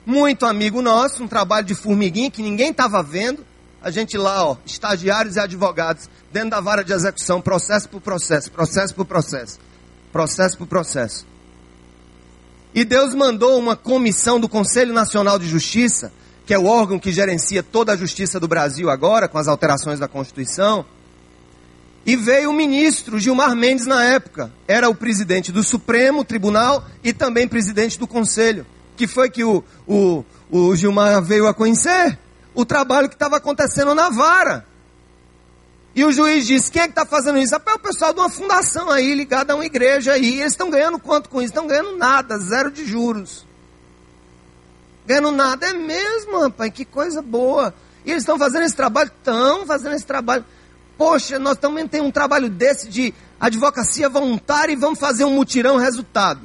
muito 0.06 0.46
amigo 0.46 0.80
nosso, 0.80 1.22
um 1.22 1.28
trabalho 1.28 1.66
de 1.66 1.74
formiguinha 1.74 2.30
que 2.30 2.42
ninguém 2.42 2.70
estava 2.70 3.02
vendo. 3.02 3.44
A 3.82 3.90
gente 3.90 4.16
lá, 4.16 4.42
ó, 4.42 4.56
estagiários 4.64 5.36
e 5.36 5.40
advogados, 5.40 6.08
dentro 6.32 6.50
da 6.50 6.60
vara 6.60 6.82
de 6.82 6.94
execução, 6.94 7.42
processo 7.42 7.90
por 7.90 8.00
processo, 8.00 8.50
processo 8.50 8.94
por 8.94 9.04
processo, 9.04 9.58
processo 10.10 10.56
por 10.56 10.66
processo. 10.66 11.35
E 12.76 12.84
Deus 12.84 13.14
mandou 13.14 13.58
uma 13.58 13.74
comissão 13.74 14.38
do 14.38 14.46
Conselho 14.46 14.92
Nacional 14.92 15.38
de 15.38 15.48
Justiça, 15.48 16.12
que 16.44 16.52
é 16.52 16.58
o 16.58 16.66
órgão 16.66 16.98
que 16.98 17.10
gerencia 17.10 17.62
toda 17.62 17.94
a 17.94 17.96
justiça 17.96 18.38
do 18.38 18.46
Brasil 18.46 18.90
agora, 18.90 19.26
com 19.26 19.38
as 19.38 19.48
alterações 19.48 19.98
da 19.98 20.06
Constituição. 20.06 20.84
E 22.04 22.16
veio 22.16 22.50
o 22.50 22.52
ministro 22.52 23.18
Gilmar 23.18 23.56
Mendes 23.56 23.86
na 23.86 24.04
época. 24.04 24.52
Era 24.68 24.90
o 24.90 24.94
presidente 24.94 25.50
do 25.50 25.62
Supremo 25.62 26.22
Tribunal 26.22 26.84
e 27.02 27.14
também 27.14 27.48
presidente 27.48 27.98
do 27.98 28.06
Conselho. 28.06 28.66
Que 28.94 29.06
foi 29.06 29.30
que 29.30 29.42
o, 29.42 29.64
o, 29.88 30.22
o 30.50 30.76
Gilmar 30.76 31.22
veio 31.22 31.46
a 31.46 31.54
conhecer? 31.54 32.18
O 32.54 32.66
trabalho 32.66 33.08
que 33.08 33.14
estava 33.14 33.38
acontecendo 33.38 33.94
na 33.94 34.10
vara. 34.10 34.66
E 35.96 36.04
o 36.04 36.12
juiz 36.12 36.46
disse: 36.46 36.70
quem 36.70 36.82
é 36.82 36.84
que 36.84 36.90
está 36.90 37.06
fazendo 37.06 37.38
isso? 37.38 37.54
É 37.54 37.58
o 37.58 37.78
pessoal 37.78 38.12
de 38.12 38.20
uma 38.20 38.28
fundação 38.28 38.90
aí, 38.90 39.14
ligada 39.14 39.54
a 39.54 39.56
uma 39.56 39.64
igreja 39.64 40.12
aí. 40.12 40.40
Eles 40.40 40.52
estão 40.52 40.68
ganhando 40.68 40.98
quanto 40.98 41.30
com 41.30 41.40
isso? 41.40 41.52
Estão 41.52 41.66
ganhando 41.66 41.96
nada, 41.96 42.36
zero 42.38 42.70
de 42.70 42.84
juros. 42.84 43.46
Ganhando 45.06 45.32
nada. 45.32 45.68
É 45.68 45.72
mesmo, 45.72 46.38
rapaz, 46.38 46.70
que 46.70 46.84
coisa 46.84 47.22
boa. 47.22 47.74
E 48.04 48.10
eles 48.10 48.24
estão 48.24 48.38
fazendo 48.38 48.64
esse 48.64 48.76
trabalho? 48.76 49.10
Estão 49.16 49.64
fazendo 49.66 49.94
esse 49.94 50.04
trabalho. 50.04 50.44
Poxa, 50.98 51.38
nós 51.38 51.56
também 51.56 51.88
temos 51.88 52.08
um 52.08 52.12
trabalho 52.12 52.50
desse 52.50 52.88
de 52.88 53.14
advocacia 53.40 54.06
voluntária 54.10 54.74
e 54.74 54.76
vamos 54.76 54.98
fazer 54.98 55.24
um 55.24 55.32
mutirão 55.32 55.78
resultado. 55.78 56.42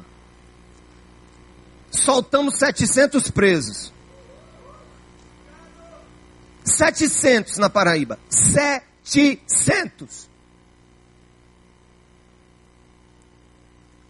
Soltamos 1.91 2.57
700 2.57 3.29
presos. 3.31 3.91
700 6.63 7.57
na 7.57 7.69
Paraíba. 7.69 8.17
700. 8.29 8.90
700. 9.03 10.29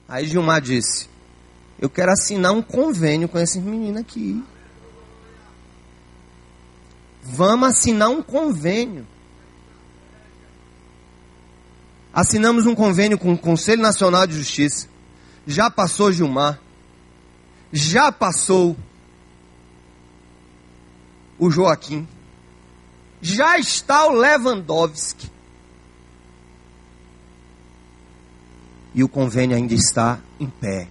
Aí 0.07 0.25
Gilmar 0.27 0.61
disse: 0.61 1.07
Eu 1.79 1.89
quero 1.89 2.11
assinar 2.11 2.51
um 2.51 2.61
convênio 2.61 3.29
com 3.29 3.39
esses 3.39 3.61
meninos 3.61 4.01
aqui. 4.01 4.43
Vamos 7.23 7.69
assinar 7.69 8.09
um 8.09 8.21
convênio. 8.21 9.07
Assinamos 12.13 12.65
um 12.65 12.75
convênio 12.75 13.17
com 13.17 13.31
o 13.31 13.37
Conselho 13.37 13.81
Nacional 13.81 14.27
de 14.27 14.33
Justiça. 14.35 14.89
Já 15.47 15.69
passou 15.69 16.11
Gilmar. 16.11 16.59
Já 17.71 18.11
passou 18.11 18.75
o 21.39 21.49
Joaquim 21.49 22.05
já 23.21 23.57
está 23.57 24.07
o 24.07 24.13
Lewandowski. 24.13 25.29
E 28.93 29.03
o 29.03 29.07
convênio 29.07 29.55
ainda 29.55 29.73
está 29.73 30.19
em 30.39 30.47
pé. 30.47 30.87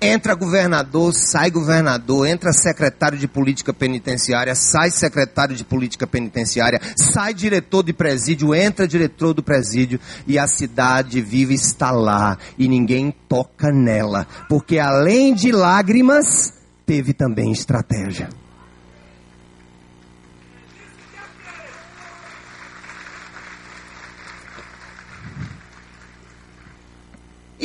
Entra 0.00 0.34
governador, 0.34 1.14
sai 1.14 1.50
governador, 1.50 2.26
entra 2.26 2.52
secretário 2.52 3.16
de 3.16 3.26
política 3.26 3.72
penitenciária, 3.72 4.54
sai 4.54 4.90
secretário 4.90 5.56
de 5.56 5.64
política 5.64 6.06
penitenciária, 6.06 6.80
sai 6.94 7.32
diretor 7.32 7.82
de 7.82 7.92
presídio, 7.94 8.54
entra 8.54 8.86
diretor 8.86 9.32
do 9.32 9.42
presídio 9.42 9.98
e 10.26 10.38
a 10.38 10.46
cidade 10.46 11.22
vive 11.22 11.54
está 11.54 11.90
lá 11.90 12.36
e 12.58 12.68
ninguém 12.68 13.14
toca 13.28 13.72
nela, 13.72 14.26
porque 14.46 14.78
além 14.78 15.34
de 15.34 15.50
lágrimas, 15.50 16.52
teve 16.84 17.14
também 17.14 17.50
estratégia. 17.50 18.28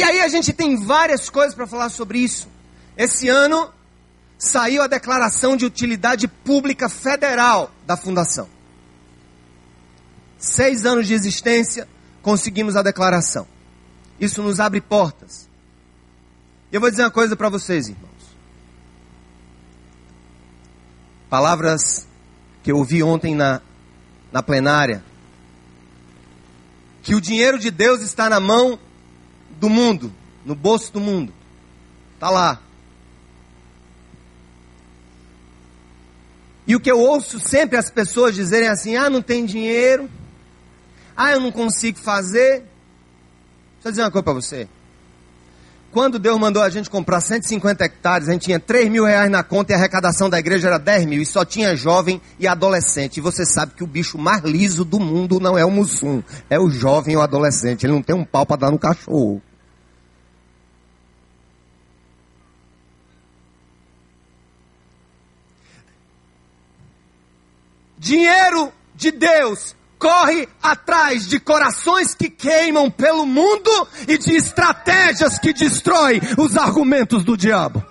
Aí 0.10 0.22
a 0.22 0.28
gente 0.28 0.52
tem 0.52 0.76
várias 0.76 1.30
coisas 1.30 1.54
para 1.54 1.68
falar 1.68 1.90
sobre 1.90 2.20
isso. 2.20 2.48
Esse 2.98 3.30
ano 3.30 3.72
saiu 4.38 4.82
a 4.82 4.88
declaração 4.88 5.56
de 5.56 5.66
utilidade 5.66 6.28
pública 6.28 6.90
federal 6.90 7.72
da 7.86 7.96
fundação. 7.96 8.48
Seis 10.38 10.86
anos 10.86 11.08
de 11.08 11.14
existência, 11.14 11.88
conseguimos 12.22 12.76
a 12.76 12.82
declaração. 12.82 13.48
Isso 14.20 14.42
nos 14.42 14.60
abre 14.60 14.82
portas. 14.82 15.48
Eu 16.72 16.80
vou 16.80 16.90
dizer 16.90 17.04
uma 17.04 17.12
coisa 17.12 17.36
para 17.36 17.50
vocês, 17.50 17.88
irmãos. 17.88 18.10
Palavras 21.30 22.08
que 22.64 22.72
eu 22.72 22.78
ouvi 22.78 23.04
ontem 23.04 23.36
na, 23.36 23.62
na 24.32 24.42
plenária. 24.42 25.04
Que 27.02 27.16
o 27.16 27.22
dinheiro 27.22 27.58
de 27.60 27.72
Deus 27.72 28.02
está 28.02 28.30
na 28.30 28.40
mão 28.40 28.80
do 29.60 29.70
mundo, 29.70 30.12
no 30.46 30.56
bolso 30.56 30.92
do 30.92 31.00
mundo. 31.00 31.34
Está 32.16 32.30
lá. 32.30 32.62
E 36.66 36.76
o 36.76 36.80
que 36.80 36.92
eu 36.92 37.00
ouço 37.00 37.40
sempre 37.40 37.78
as 37.78 37.90
pessoas 37.90 38.36
dizerem 38.36 38.70
assim: 38.70 38.96
ah, 38.96 39.10
não 39.10 39.22
tem 39.22 39.46
dinheiro, 39.46 40.10
ah, 41.16 41.32
eu 41.32 41.40
não 41.40 41.52
consigo 41.52 42.00
fazer. 42.00 42.64
Deixa 43.74 43.88
eu 43.88 43.92
dizer 43.92 44.04
uma 44.04 44.12
coisa 44.12 44.24
para 44.24 44.34
você. 44.34 44.68
Quando 45.92 46.20
Deus 46.20 46.40
mandou 46.40 46.62
a 46.62 46.70
gente 46.70 46.88
comprar 46.88 47.20
150 47.20 47.84
hectares, 47.84 48.30
a 48.30 48.34
gente 48.34 48.44
tinha 48.44 48.60
3 48.60 48.90
mil 48.90 49.06
reais 49.06 49.32
na 49.32 49.42
conta 49.42 49.72
e 49.72 49.76
a 49.76 49.78
arrecadação 49.78 50.30
da 50.30 50.38
igreja 50.38 50.68
era 50.68 50.78
10 50.78 51.06
mil. 51.06 51.22
E 51.22 51.26
só 51.26 51.44
tinha 51.44 51.76
jovem 51.76 52.22
e 52.38 52.48
adolescente. 52.48 53.18
E 53.18 53.22
você 53.22 53.44
sabe 53.44 53.74
que 53.74 53.84
o 53.84 53.88
bicho 53.88 54.20
mais 54.20 54.44
liso 54.44 54.86
do 54.86 55.00
mundo 55.00 55.40
não 55.40 55.58
é 55.58 55.66
o 55.66 55.72
mussum, 55.72 56.22
é 56.48 56.60
o 56.60 56.70
jovem 56.70 57.16
ou 57.16 57.24
adolescente. 57.24 57.86
Ele 57.86 57.94
não 57.94 58.04
tem 58.04 58.16
um 58.16 58.24
pau 58.24 58.46
para 58.46 58.58
dar 58.58 58.72
no 58.72 58.78
cachorro. 58.78 59.42
Dinheiro 68.00 68.72
de 68.96 69.12
Deus 69.12 69.76
corre 70.00 70.48
atrás 70.64 71.28
de 71.28 71.38
corações 71.38 72.16
que 72.16 72.30
queimam 72.30 72.90
pelo 72.90 73.26
mundo 73.26 73.70
e 74.08 74.18
de 74.18 74.34
estratégias 74.38 75.38
que 75.38 75.52
destroem 75.52 76.22
os 76.38 76.56
argumentos 76.56 77.26
do 77.26 77.36
diabo. 77.36 77.86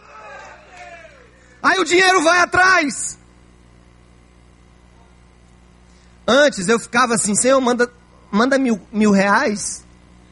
Aí 1.62 1.78
o 1.78 1.84
dinheiro 1.84 2.24
vai 2.24 2.40
atrás. 2.40 3.18
Antes 6.26 6.68
eu 6.68 6.80
ficava 6.80 7.14
assim, 7.14 7.34
Senhor, 7.34 7.60
manda, 7.60 7.92
manda 8.30 8.58
mil, 8.58 8.80
mil 8.90 9.10
reais, 9.10 9.84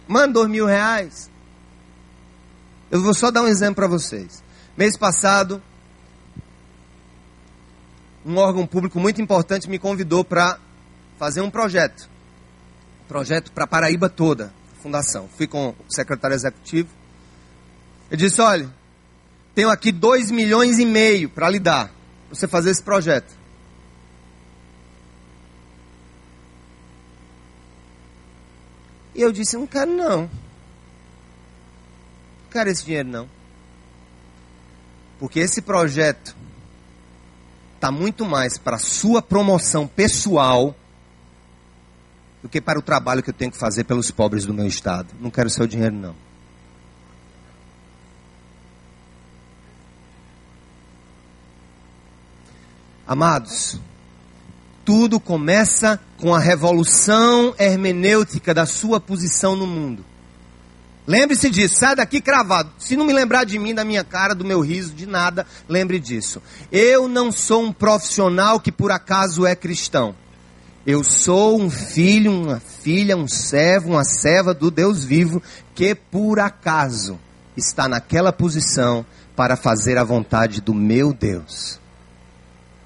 manda 0.08 0.32
dois 0.32 0.48
mil 0.48 0.64
reais. 0.64 1.30
Eu 2.90 3.02
vou 3.02 3.12
só 3.12 3.30
dar 3.30 3.42
um 3.42 3.48
exemplo 3.48 3.74
para 3.74 3.86
vocês. 3.86 4.42
Mês 4.74 4.96
passado, 4.96 5.62
um 8.26 8.38
órgão 8.38 8.66
público 8.66 8.98
muito 8.98 9.22
importante 9.22 9.70
me 9.70 9.78
convidou 9.78 10.24
para 10.24 10.58
fazer 11.16 11.40
um 11.40 11.50
projeto. 11.50 12.10
Projeto 13.06 13.52
para 13.52 13.68
Paraíba 13.68 14.08
toda, 14.08 14.52
fundação. 14.82 15.28
Fui 15.36 15.46
com 15.46 15.68
o 15.68 15.76
secretário 15.88 16.34
executivo. 16.34 16.88
Eu 18.10 18.16
disse, 18.16 18.40
olha, 18.40 18.68
tenho 19.54 19.70
aqui 19.70 19.92
dois 19.92 20.32
milhões 20.32 20.80
e 20.80 20.84
meio 20.84 21.30
para 21.30 21.48
lhe 21.48 21.60
dar, 21.60 21.86
para 21.86 22.36
você 22.36 22.48
fazer 22.48 22.70
esse 22.70 22.82
projeto. 22.82 23.32
E 29.14 29.22
eu 29.22 29.30
disse, 29.30 29.56
não 29.56 29.68
quero 29.68 29.90
não. 29.92 30.22
Não 30.22 30.28
quero 32.50 32.68
esse 32.68 32.84
dinheiro 32.84 33.08
não. 33.08 33.28
Porque 35.18 35.38
esse 35.38 35.62
projeto 35.62 36.35
está 37.76 37.90
muito 37.90 38.24
mais 38.24 38.58
para 38.58 38.78
sua 38.78 39.22
promoção 39.22 39.86
pessoal 39.86 40.74
do 42.42 42.48
que 42.48 42.60
para 42.60 42.78
o 42.78 42.82
trabalho 42.82 43.22
que 43.22 43.30
eu 43.30 43.34
tenho 43.34 43.52
que 43.52 43.58
fazer 43.58 43.84
pelos 43.84 44.10
pobres 44.10 44.44
do 44.44 44.52
meu 44.52 44.66
estado. 44.66 45.08
Não 45.20 45.30
quero 45.30 45.48
seu 45.48 45.66
dinheiro, 45.66 45.94
não. 45.94 46.14
Amados, 53.06 53.78
tudo 54.84 55.20
começa 55.20 56.00
com 56.18 56.34
a 56.34 56.40
revolução 56.40 57.54
hermenêutica 57.58 58.52
da 58.52 58.66
sua 58.66 58.98
posição 58.98 59.54
no 59.54 59.66
mundo. 59.66 60.04
Lembre-se 61.06 61.48
disso, 61.48 61.76
sai 61.78 61.94
daqui 61.94 62.20
cravado. 62.20 62.70
Se 62.78 62.96
não 62.96 63.06
me 63.06 63.12
lembrar 63.12 63.44
de 63.44 63.58
mim, 63.58 63.74
da 63.74 63.84
minha 63.84 64.02
cara, 64.02 64.34
do 64.34 64.44
meu 64.44 64.60
riso, 64.60 64.92
de 64.92 65.06
nada, 65.06 65.46
lembre 65.68 66.00
disso. 66.00 66.42
Eu 66.72 67.08
não 67.08 67.30
sou 67.30 67.62
um 67.62 67.72
profissional 67.72 68.58
que 68.58 68.72
por 68.72 68.90
acaso 68.90 69.46
é 69.46 69.54
cristão. 69.54 70.14
Eu 70.84 71.04
sou 71.04 71.60
um 71.60 71.70
filho, 71.70 72.32
uma 72.32 72.60
filha, 72.60 73.16
um 73.16 73.28
servo, 73.28 73.90
uma 73.90 74.04
serva 74.04 74.52
do 74.52 74.70
Deus 74.70 75.04
vivo 75.04 75.42
que 75.74 75.94
por 75.94 76.40
acaso 76.40 77.18
está 77.56 77.88
naquela 77.88 78.32
posição 78.32 79.04
para 79.34 79.56
fazer 79.56 79.98
a 79.98 80.04
vontade 80.04 80.60
do 80.60 80.74
meu 80.74 81.12
Deus. 81.12 81.80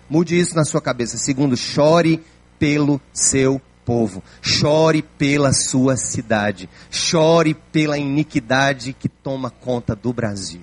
Mude 0.09 0.39
isso 0.39 0.55
na 0.55 0.65
sua 0.65 0.81
cabeça. 0.81 1.17
Segundo, 1.17 1.57
chore 1.57 2.23
pelo 2.59 3.01
seu 3.13 3.61
povo, 3.85 4.23
chore 4.41 5.03
pela 5.03 5.53
sua 5.53 5.97
cidade, 5.97 6.69
chore 6.91 7.55
pela 7.55 7.99
iniquidade 7.99 8.93
que 8.93 9.09
toma 9.09 9.51
conta 9.51 9.97
do 9.97 10.13
Brasil. 10.13 10.61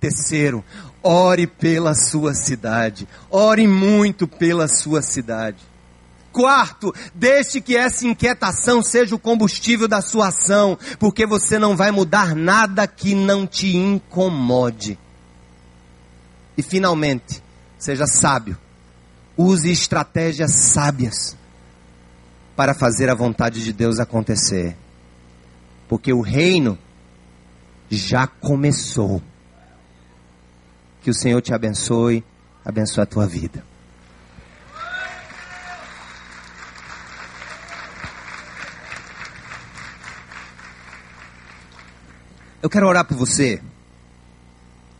Terceiro, 0.00 0.64
ore 1.02 1.46
pela 1.46 1.94
sua 1.94 2.34
cidade, 2.34 3.08
ore 3.30 3.66
muito 3.66 4.28
pela 4.28 4.68
sua 4.68 5.02
cidade. 5.02 5.58
Quarto, 6.30 6.94
deixe 7.14 7.60
que 7.60 7.76
essa 7.76 8.06
inquietação 8.06 8.82
seja 8.82 9.14
o 9.14 9.18
combustível 9.18 9.88
da 9.88 10.00
sua 10.00 10.28
ação, 10.28 10.78
porque 10.98 11.26
você 11.26 11.58
não 11.58 11.76
vai 11.76 11.90
mudar 11.90 12.34
nada 12.36 12.86
que 12.86 13.14
não 13.14 13.46
te 13.46 13.76
incomode. 13.76 14.98
E 16.56 16.62
finalmente, 16.62 17.42
seja 17.78 18.06
sábio, 18.06 18.58
use 19.36 19.70
estratégias 19.70 20.52
sábias 20.52 21.37
para 22.58 22.74
fazer 22.74 23.08
a 23.08 23.14
vontade 23.14 23.62
de 23.62 23.72
Deus 23.72 24.00
acontecer. 24.00 24.76
Porque 25.88 26.12
o 26.12 26.20
reino 26.20 26.76
já 27.88 28.26
começou. 28.26 29.22
Que 31.00 31.08
o 31.08 31.14
Senhor 31.14 31.40
te 31.40 31.54
abençoe, 31.54 32.24
abençoe 32.64 33.04
a 33.04 33.06
tua 33.06 33.28
vida. 33.28 33.64
Eu 42.60 42.68
quero 42.68 42.88
orar 42.88 43.04
por 43.04 43.16
você. 43.16 43.62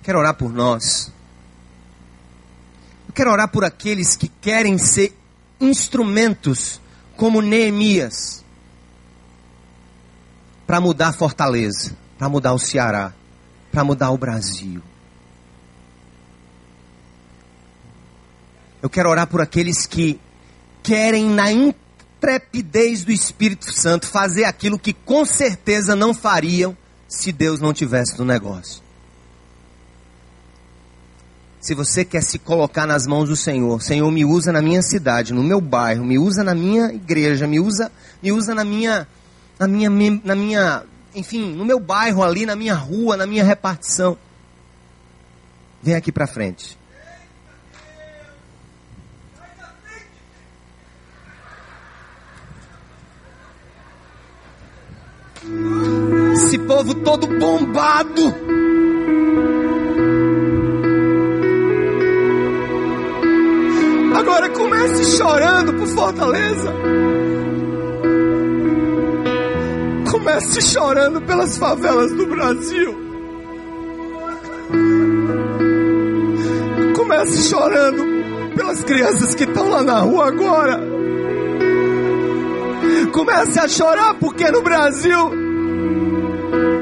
Quero 0.05 0.21
orar 0.21 0.35
por 0.35 0.53
nós. 0.53 1.13
Eu 3.09 3.13
quero 3.13 3.33
orar 3.33 3.49
por 3.49 3.65
aqueles 3.65 4.15
que 4.15 4.29
querem 4.29 4.79
ser 4.79 5.13
instrumentos 5.61 6.81
como 7.19 7.43
Neemias 7.43 8.45
para 10.65 10.81
mudar 10.81 11.13
Fortaleza, 11.13 11.97
para 12.17 12.29
mudar 12.29 12.53
o 12.53 12.59
Ceará, 12.61 13.13
para 13.73 13.83
mudar 13.83 14.11
o 14.13 14.17
Brasil. 14.17 14.81
Eu 18.81 18.89
quero 18.89 19.11
orar 19.11 19.27
por 19.27 19.41
aqueles 19.41 19.85
que 19.85 20.21
querem, 20.81 21.29
na 21.29 21.51
intrepidez 21.51 23.03
do 23.03 23.11
Espírito 23.11 23.73
Santo, 23.73 24.07
fazer 24.07 24.45
aquilo 24.45 24.79
que 24.79 24.93
com 24.93 25.25
certeza 25.25 25.97
não 25.97 26.15
fariam 26.15 26.77
se 27.09 27.33
Deus 27.33 27.59
não 27.59 27.73
tivesse 27.73 28.17
no 28.17 28.25
negócio. 28.25 28.81
Se 31.61 31.75
você 31.75 32.05
quer 32.05 32.23
se 32.23 32.39
colocar 32.39 32.87
nas 32.87 33.07
mãos 33.07 33.29
do 33.29 33.35
Senhor, 33.35 33.83
Senhor, 33.83 34.11
me 34.13 34.25
usa 34.25 34.53
na 34.53 34.63
minha 34.63 34.81
cidade, 34.81 35.35
no 35.35 35.43
meu 35.43 35.61
bairro, 35.61 36.05
me 36.05 36.19
usa 36.19 36.45
na 36.45 36.55
minha 36.55 36.93
igreja, 36.93 37.47
me 37.47 37.59
usa, 37.59 37.91
me 38.23 38.31
usa 38.31 38.55
na 38.55 38.65
minha, 38.65 39.09
na 39.59 39.67
minha, 39.67 40.21
na 40.25 40.35
minha, 40.37 40.83
enfim, 41.15 41.53
no 41.55 41.65
meu 41.65 41.81
bairro 41.81 42.23
ali, 42.23 42.47
na 42.47 42.55
minha 42.55 42.75
rua, 42.75 43.17
na 43.17 43.27
minha 43.27 43.43
repartição. 43.43 44.17
Vem 45.83 45.97
aqui 45.97 46.13
para 46.13 46.27
frente. 46.29 46.79
Esse 56.35 56.59
povo 56.59 56.95
todo 56.95 57.27
bombado. 57.27 58.68
Comece 64.69 65.17
chorando 65.17 65.75
por 65.75 65.87
Fortaleza. 65.89 66.73
Comece 70.11 70.61
chorando 70.61 71.23
pelas 71.23 71.57
favelas 71.57 72.13
do 72.13 72.27
Brasil. 72.27 73.09
Comece 76.95 77.49
chorando 77.49 78.05
pelas 78.55 78.85
crianças 78.85 79.35
que 79.35 79.45
estão 79.45 79.71
lá 79.71 79.83
na 79.83 80.01
rua 80.01 80.29
agora. 80.29 80.81
Comece 83.13 83.59
a 83.59 83.69
chorar 83.69 84.15
porque 84.15 84.51
no 84.51 84.61
Brasil 84.61 85.31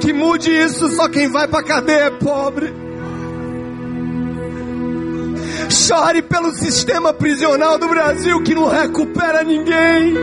que 0.00 0.12
mude 0.12 0.50
isso 0.50 0.88
só 0.90 1.08
quem 1.08 1.30
vai 1.30 1.46
para 1.46 1.64
cadeia 1.64 2.04
é 2.04 2.10
pobre. 2.10 2.85
Chore 5.70 6.22
pelo 6.22 6.52
sistema 6.52 7.12
prisional 7.12 7.78
do 7.78 7.88
Brasil 7.88 8.42
que 8.42 8.54
não 8.54 8.68
recupera 8.68 9.42
ninguém. 9.42 10.14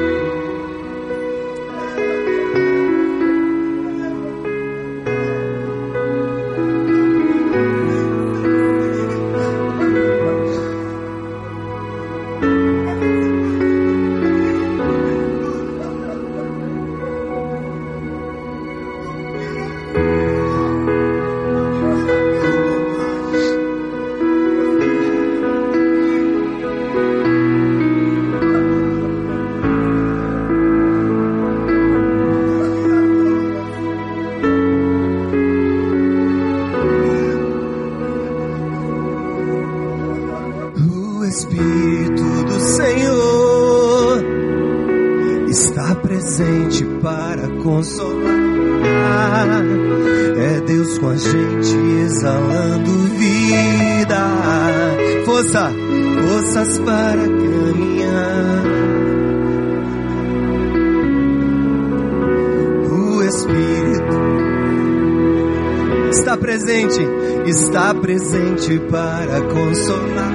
Presente 68.04 68.78
para 68.92 69.42
consolar. 69.44 70.34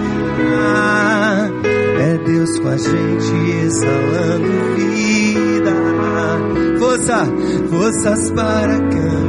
É 2.01 2.17
Deus 2.25 2.59
com 2.61 2.69
a 2.69 2.77
gente 2.79 3.51
exalando 3.63 4.49
vida. 4.75 5.71
Força, 6.79 7.27
forças 7.69 8.31
para 8.31 8.79
caminhar. 8.79 9.28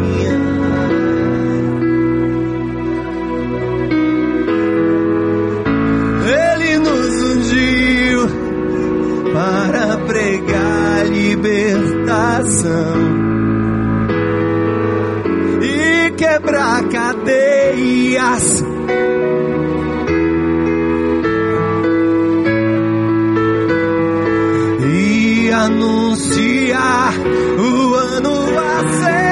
Anunciar 25.65 27.13
o 27.57 27.95
ano 27.95 28.33
aceitável 28.57 29.28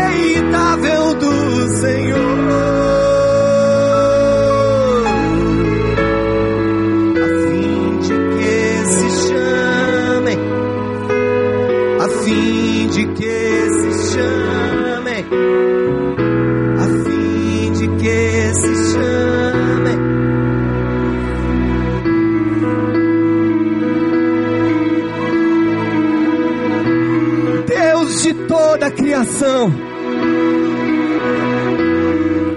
criação, 29.18 29.74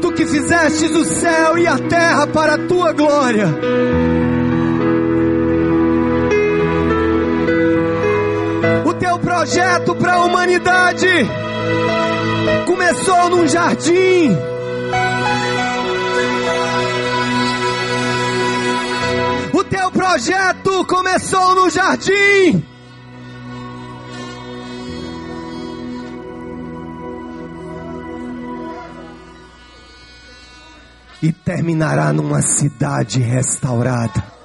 tu 0.02 0.12
que 0.12 0.26
fizestes 0.26 0.90
o 0.90 1.04
céu 1.04 1.56
e 1.56 1.66
a 1.66 1.78
terra 1.78 2.26
para 2.26 2.54
a 2.54 2.58
tua 2.58 2.92
glória. 2.92 3.46
O 8.84 8.94
teu 8.94 9.18
projeto 9.18 9.94
para 9.94 10.14
a 10.14 10.24
humanidade 10.24 11.08
começou 12.66 13.30
num 13.30 13.48
jardim. 13.48 14.36
O 19.54 19.64
teu 19.64 19.90
projeto 19.90 20.84
começou 20.84 21.54
no 21.54 21.70
jardim. 21.70 22.69
Terminará 31.50 32.12
numa 32.12 32.40
cidade 32.42 33.18
restaurada. 33.18 34.39